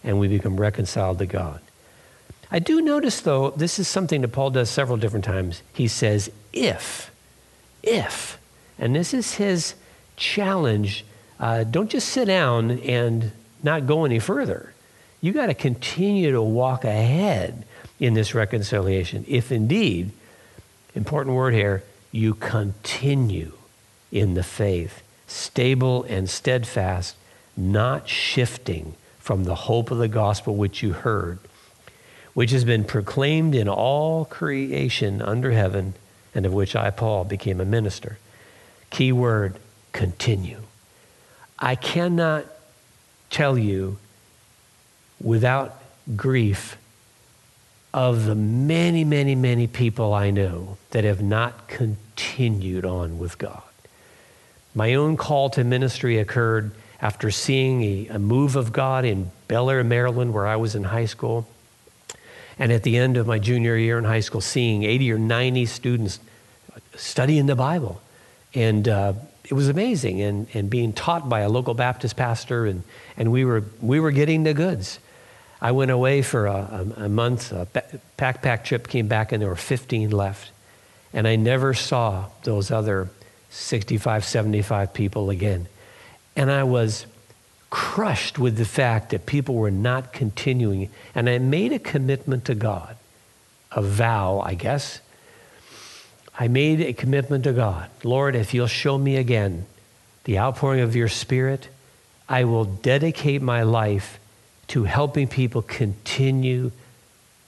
[0.05, 1.61] and we become reconciled to God.
[2.51, 5.63] I do notice, though, this is something that Paul does several different times.
[5.73, 7.11] He says, if,
[7.83, 8.39] if,
[8.79, 9.75] and this is his
[10.17, 11.05] challenge.
[11.41, 14.73] Uh, don't just sit down and not go any further.
[15.21, 17.65] You got to continue to walk ahead
[17.99, 19.25] in this reconciliation.
[19.29, 20.11] If indeed,
[20.95, 23.53] important word here, you continue
[24.11, 27.15] in the faith stable and steadfast,
[27.57, 31.39] not shifting from the hope of the gospel which you heard,
[32.35, 35.95] which has been proclaimed in all creation under heaven,
[36.35, 38.19] and of which I, Paul, became a minister.
[38.91, 39.59] Key word
[39.93, 40.63] continue.
[41.59, 42.47] I cannot
[43.31, 43.99] tell you
[45.21, 45.83] without
[46.17, 46.79] grief
[47.93, 53.68] of the many, many, many people I know that have not continued on with God.
[54.75, 59.71] My own call to ministry occurred after seeing a, a move of God in Bel
[59.71, 61.49] Air, Maryland, where I was in high school.
[62.59, 65.67] And at the end of my junior year in high school, seeing 80 or 90
[65.67, 66.19] students
[66.97, 68.01] studying the Bible.
[68.55, 69.13] And uh,
[69.45, 70.21] it was amazing.
[70.21, 72.83] And, and being taught by a local Baptist pastor, and,
[73.17, 74.99] and we, were, we were getting the goods.
[75.61, 77.67] I went away for a, a, a month, a
[78.19, 80.51] backpack trip, came back, and there were 15 left.
[81.13, 83.09] And I never saw those other
[83.51, 85.67] 65, 75 people again.
[86.37, 87.07] And I was
[87.71, 90.91] crushed with the fact that people were not continuing.
[91.15, 92.97] And I made a commitment to God,
[93.73, 95.01] a vow, I guess.
[96.39, 99.67] I made a commitment to God Lord, if you'll show me again
[100.25, 101.69] the outpouring of your Spirit,
[102.29, 104.21] I will dedicate my life
[104.69, 106.71] to helping people continue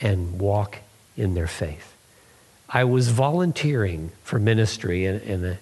[0.00, 0.78] and walk
[1.16, 1.94] in their faith.
[2.68, 5.58] I was volunteering for ministry in, in a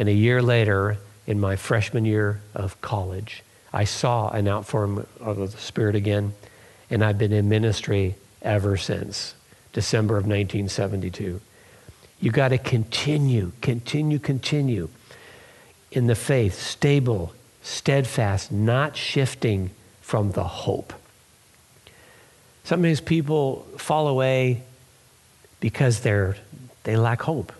[0.00, 0.96] and a year later,
[1.26, 6.32] in my freshman year of college, I saw an outpouring of the Spirit again,
[6.88, 9.34] and I've been in ministry ever since
[9.74, 11.42] December of 1972.
[12.18, 14.88] You got to continue, continue, continue
[15.92, 19.68] in the faith, stable, steadfast, not shifting
[20.00, 20.94] from the hope.
[22.64, 24.62] Sometimes people fall away
[25.60, 26.36] because they're,
[26.84, 27.52] they lack hope.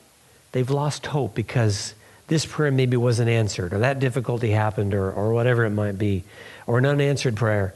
[0.53, 1.93] They've lost hope because
[2.30, 6.22] this prayer maybe wasn't answered, or that difficulty happened, or, or whatever it might be,
[6.64, 7.74] or an unanswered prayer,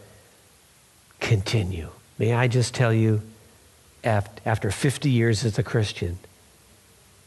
[1.18, 1.88] continue.
[2.20, 3.20] May I just tell you,
[4.04, 6.20] after 50 years as a Christian,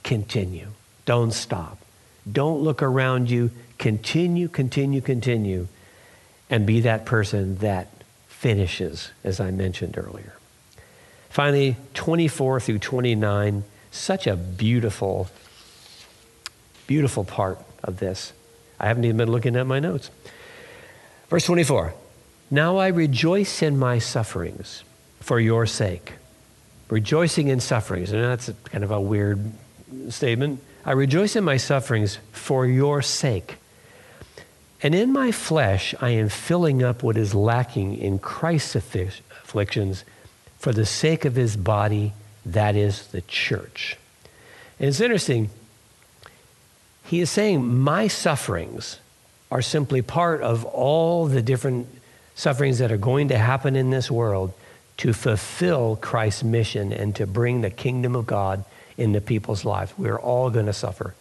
[0.03, 0.69] continue.
[1.05, 1.79] Don't stop.
[2.31, 3.51] Don't look around you.
[3.77, 5.67] Continue, continue, continue,
[6.49, 7.89] and be that person that
[8.29, 10.33] finishes, as I mentioned earlier.
[11.29, 15.29] Finally, 24 through 29, such a beautiful
[16.87, 18.33] beautiful part of this.
[18.79, 20.09] I haven't even been looking at my notes.
[21.29, 21.93] Verse 24
[22.49, 24.83] Now I rejoice in my sufferings
[25.19, 26.13] for your sake.
[26.89, 28.11] Rejoicing in sufferings.
[28.11, 29.51] And that's kind of a weird
[30.09, 30.61] statement.
[30.85, 33.57] I rejoice in my sufferings for your sake.
[34.81, 40.05] And in my flesh, I am filling up what is lacking in Christ's afflictions
[40.59, 42.13] for the sake of his body,
[42.45, 43.97] that is the church.
[44.79, 45.49] And it's interesting
[47.07, 48.99] he is saying, My sufferings
[49.49, 51.87] are simply part of all the different
[52.35, 54.53] sufferings that are going to happen in this world
[54.97, 58.65] to fulfill Christ's mission and to bring the kingdom of God
[58.97, 59.93] into people's lives.
[59.97, 61.15] We're all going to suffer.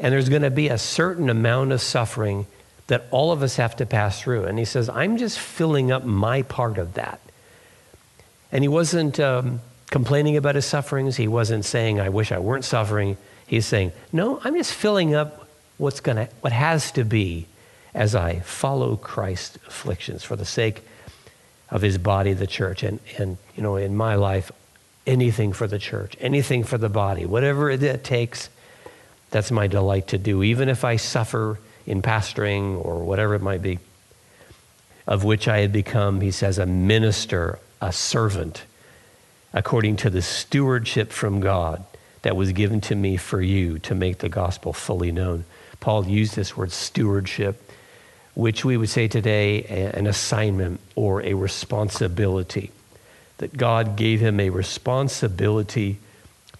[0.00, 2.46] And there's going to be a certain amount of suffering
[2.88, 4.44] that all of us have to pass through.
[4.44, 7.20] And he says, I'm just filling up my part of that.
[8.50, 9.60] And he wasn't um,
[9.90, 11.16] complaining about his sufferings.
[11.16, 13.16] He wasn't saying, I wish I weren't suffering.
[13.46, 17.46] He's saying, No, I'm just filling up what's gonna, what has to be
[17.94, 20.82] as I follow Christ's afflictions for the sake
[21.70, 22.82] of his body, the church.
[22.82, 24.50] And, and you know, in my life,
[25.06, 28.48] anything for the church, anything for the body, whatever it takes,
[29.30, 33.62] that's my delight to do, even if I suffer in pastoring or whatever it might
[33.62, 33.78] be,
[35.06, 38.64] of which I had become, he says, a minister, a servant,
[39.52, 41.84] according to the stewardship from God
[42.24, 45.44] that was given to me for you to make the gospel fully known.
[45.80, 47.64] Paul used this word stewardship
[48.34, 49.62] which we would say today
[49.94, 52.70] an assignment or a responsibility.
[53.38, 55.98] That God gave him a responsibility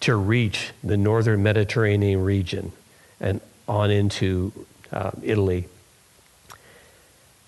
[0.00, 2.72] to reach the northern Mediterranean region
[3.20, 4.52] and on into
[4.92, 5.68] uh, Italy.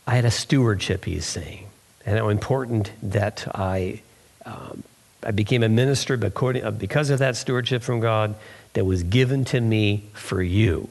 [0.06, 1.66] I had a stewardship, he's saying,
[2.04, 4.02] and how important that I,
[4.44, 4.84] um,
[5.26, 8.34] I became a minister uh, because of that stewardship from God
[8.72, 10.88] that was given to me for you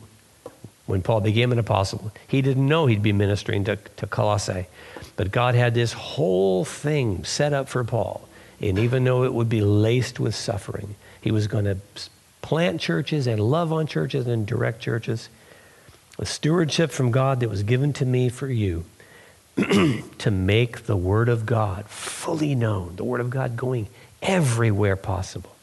[0.86, 4.68] when Paul became an apostle, he didn't know he'd be ministering to, to Colossae.
[5.16, 8.28] But God had this whole thing set up for Paul.
[8.62, 11.78] And even though it would be laced with suffering, he was going to
[12.42, 15.30] plant churches and love on churches and direct churches.
[16.20, 18.86] A stewardship from God that was given to me for you
[19.58, 23.88] to make the Word of God fully known, the Word of God going
[24.26, 25.56] everywhere possible.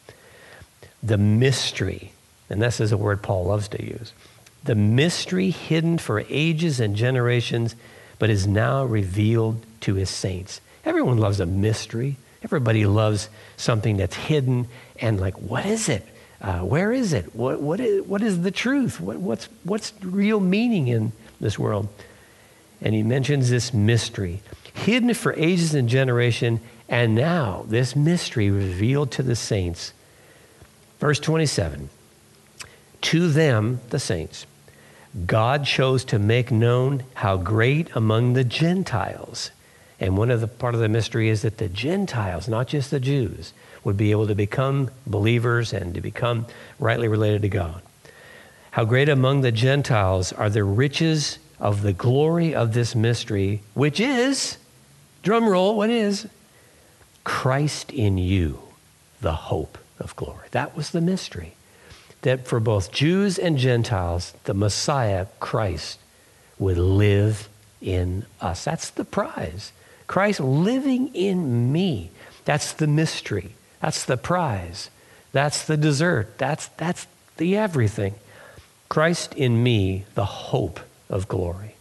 [1.03, 2.13] The mystery,
[2.49, 4.13] and this is a word Paul loves to use
[4.65, 7.75] the mystery hidden for ages and generations,
[8.19, 10.61] but is now revealed to his saints.
[10.85, 12.17] Everyone loves a mystery.
[12.45, 14.69] Everybody loves something that's hidden
[15.01, 16.07] and like, what is it?
[16.41, 17.35] Uh, where is it?
[17.35, 19.01] What, what, is, what is the truth?
[19.01, 21.89] What, what's, what's real meaning in this world?
[22.81, 24.43] And he mentions this mystery,
[24.75, 26.61] hidden for ages and generation,
[26.93, 29.95] and now this mystery revealed to the saints.
[31.01, 31.89] Verse 27
[33.01, 34.47] To them, the saints,
[35.27, 39.51] God chose to make known how great among the Gentiles.
[39.99, 43.01] And one of the part of the mystery is that the Gentiles, not just the
[43.01, 46.47] Jews, would be able to become believers and to become
[46.79, 47.81] rightly related to God.
[48.73, 53.99] How great among the Gentiles are the riches of the glory of this mystery, which
[53.99, 54.59] is,
[55.23, 56.27] drum roll, what is?
[57.25, 58.59] Christ in you,
[59.21, 60.49] the hope of glory.
[60.51, 61.55] That was the mystery
[62.23, 65.99] that for both Jews and Gentiles, the Messiah, Christ,
[66.59, 67.49] would live
[67.81, 68.65] in us.
[68.65, 69.73] That's the prize.
[70.07, 72.11] Christ living in me.
[72.45, 73.55] That's the mystery.
[73.81, 74.91] That's the prize.
[75.33, 76.39] That's the dessert.
[76.39, 77.07] That's, that's
[77.37, 78.15] the everything.
[78.89, 81.75] Christ in me, the hope of glory.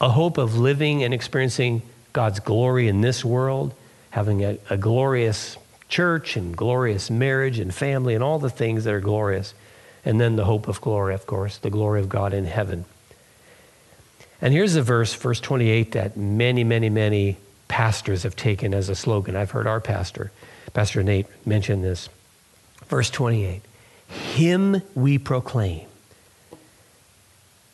[0.00, 3.74] A hope of living and experiencing God's glory in this world,
[4.10, 5.56] having a, a glorious
[5.88, 9.54] church and glorious marriage and family and all the things that are glorious.
[10.04, 12.84] And then the hope of glory, of course, the glory of God in heaven.
[14.40, 17.36] And here's a verse, verse 28, that many, many, many
[17.66, 19.36] pastors have taken as a slogan.
[19.36, 20.30] I've heard our pastor,
[20.72, 22.08] Pastor Nate, mention this.
[22.86, 23.62] Verse 28
[24.08, 25.86] Him we proclaim,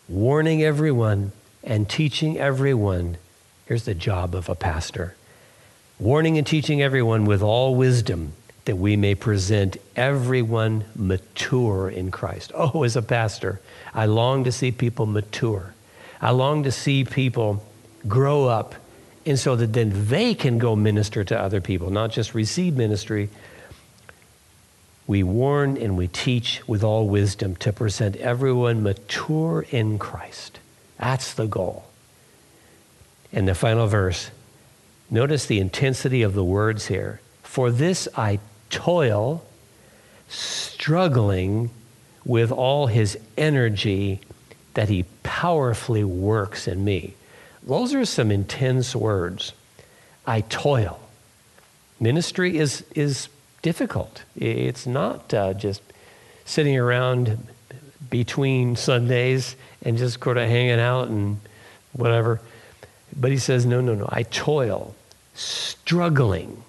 [0.08, 1.32] warning everyone
[1.62, 3.18] and teaching everyone.
[3.66, 5.14] Here's the job of a pastor
[5.98, 8.32] warning and teaching everyone with all wisdom
[8.64, 12.50] that we may present everyone mature in Christ.
[12.54, 13.60] Oh, as a pastor,
[13.92, 15.74] I long to see people mature.
[16.20, 17.64] I long to see people
[18.08, 18.74] grow up,
[19.26, 23.28] and so that then they can go minister to other people, not just receive ministry.
[25.06, 30.58] We warn and we teach with all wisdom to present everyone mature in Christ.
[30.98, 31.84] That's the goal.
[33.30, 34.30] And the final verse
[35.14, 37.20] Notice the intensity of the words here.
[37.44, 39.44] For this I toil,
[40.26, 41.70] struggling
[42.24, 44.18] with all his energy
[44.74, 47.14] that he powerfully works in me.
[47.62, 49.52] Those are some intense words.
[50.26, 50.98] I toil.
[52.00, 53.28] Ministry is, is
[53.62, 54.24] difficult.
[54.34, 55.80] It's not uh, just
[56.44, 57.46] sitting around
[58.10, 61.40] between Sundays and just sort of hanging out and
[61.92, 62.40] whatever.
[63.14, 64.08] But he says, no, no, no.
[64.08, 64.96] I toil,
[65.34, 66.62] struggling.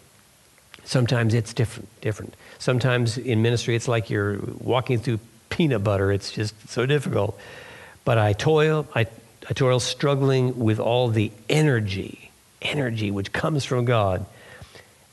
[0.84, 2.36] Sometimes it's different, different.
[2.59, 6.11] Sometimes in ministry, it's like you're walking through peanut butter.
[6.11, 7.39] It's just so difficult.
[8.03, 9.07] But I toil, I,
[9.49, 14.26] I toil struggling with all the energy, energy which comes from God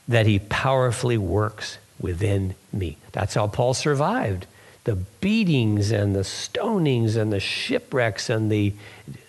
[0.07, 2.97] that he powerfully works within me.
[3.13, 4.45] That's how Paul survived
[4.83, 8.73] the beatings and the stonings and the shipwrecks and the,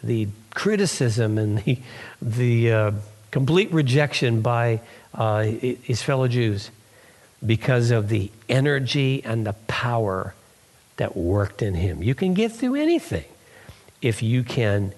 [0.03, 1.79] the criticism and the,
[2.21, 2.91] the uh,
[3.35, 4.81] complete rejection by
[5.13, 6.71] uh, his fellow Jews
[7.45, 10.37] because of the energy and the power
[10.99, 12.01] that worked in him.
[12.01, 13.25] You can get through anything
[14.01, 14.95] if you can,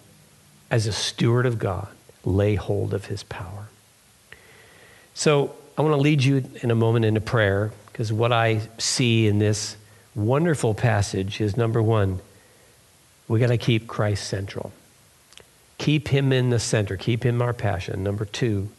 [0.70, 1.89] as a steward of God,
[2.26, 3.68] lay hold of his power.
[5.14, 9.26] So I want to lead you in a moment into prayer because what I see
[9.26, 9.78] in this
[10.14, 12.20] wonderful passage is number one,
[13.28, 14.72] we got to keep Christ central.
[15.79, 18.03] Keep him in the center, keep him our passion.
[18.03, 18.70] Number two,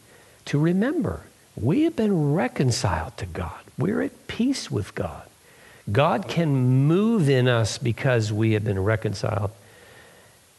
[0.46, 1.22] to remember
[1.56, 3.60] we have been reconciled to God.
[3.76, 5.22] We're at peace with God.
[5.90, 6.48] God can
[6.86, 9.50] move in us because we have been reconciled.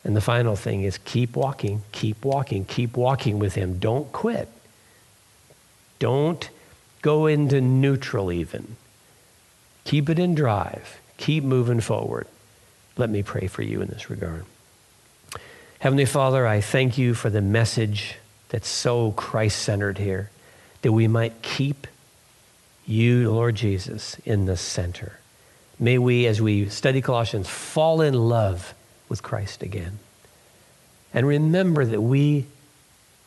[0.04, 3.80] And the final thing is keep walking, keep walking, keep walking with Him.
[3.80, 4.48] Don't quit.
[6.00, 6.50] Don't
[7.02, 8.76] go into neutral even.
[9.84, 11.00] Keep it in drive.
[11.18, 12.28] Keep moving forward.
[12.98, 14.46] Let me pray for you in this regard.
[15.80, 18.16] Heavenly Father, I thank you for the message
[18.50, 20.30] that's so Christ centered here
[20.82, 21.88] that we might keep
[22.86, 25.20] you, Lord Jesus, in the center.
[25.80, 28.74] May we, as we study Colossians, fall in love
[29.08, 30.00] with Christ again.
[31.14, 32.48] And remember that we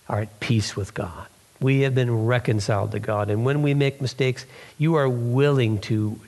[0.07, 1.29] are at peace with God.
[1.59, 3.31] We have been reconciled to God.
[3.31, 4.45] And when we make mistakes,
[4.77, 6.21] you are willing to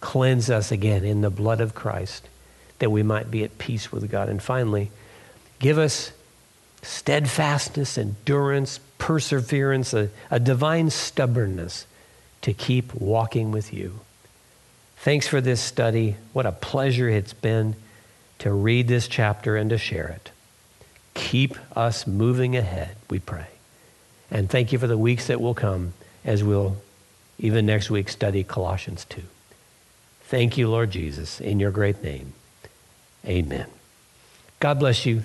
[0.00, 2.26] cleanse us again in the blood of Christ
[2.78, 4.30] that we might be at peace with God.
[4.30, 4.90] And finally,
[5.60, 6.12] give us
[6.82, 11.86] steadfastness, endurance, perseverance, a, a divine stubbornness
[12.42, 14.00] to keep walking with you.
[14.96, 16.16] Thanks for this study.
[16.32, 17.76] What a pleasure it's been
[18.40, 20.30] to read this chapter and to share it.
[21.14, 23.46] Keep us moving ahead, we pray.
[24.30, 25.92] And thank you for the weeks that will come
[26.24, 26.76] as we'll,
[27.38, 29.22] even next week, study Colossians 2.
[30.22, 32.32] Thank you, Lord Jesus, in your great name.
[33.26, 33.66] Amen.
[34.60, 35.24] God bless you.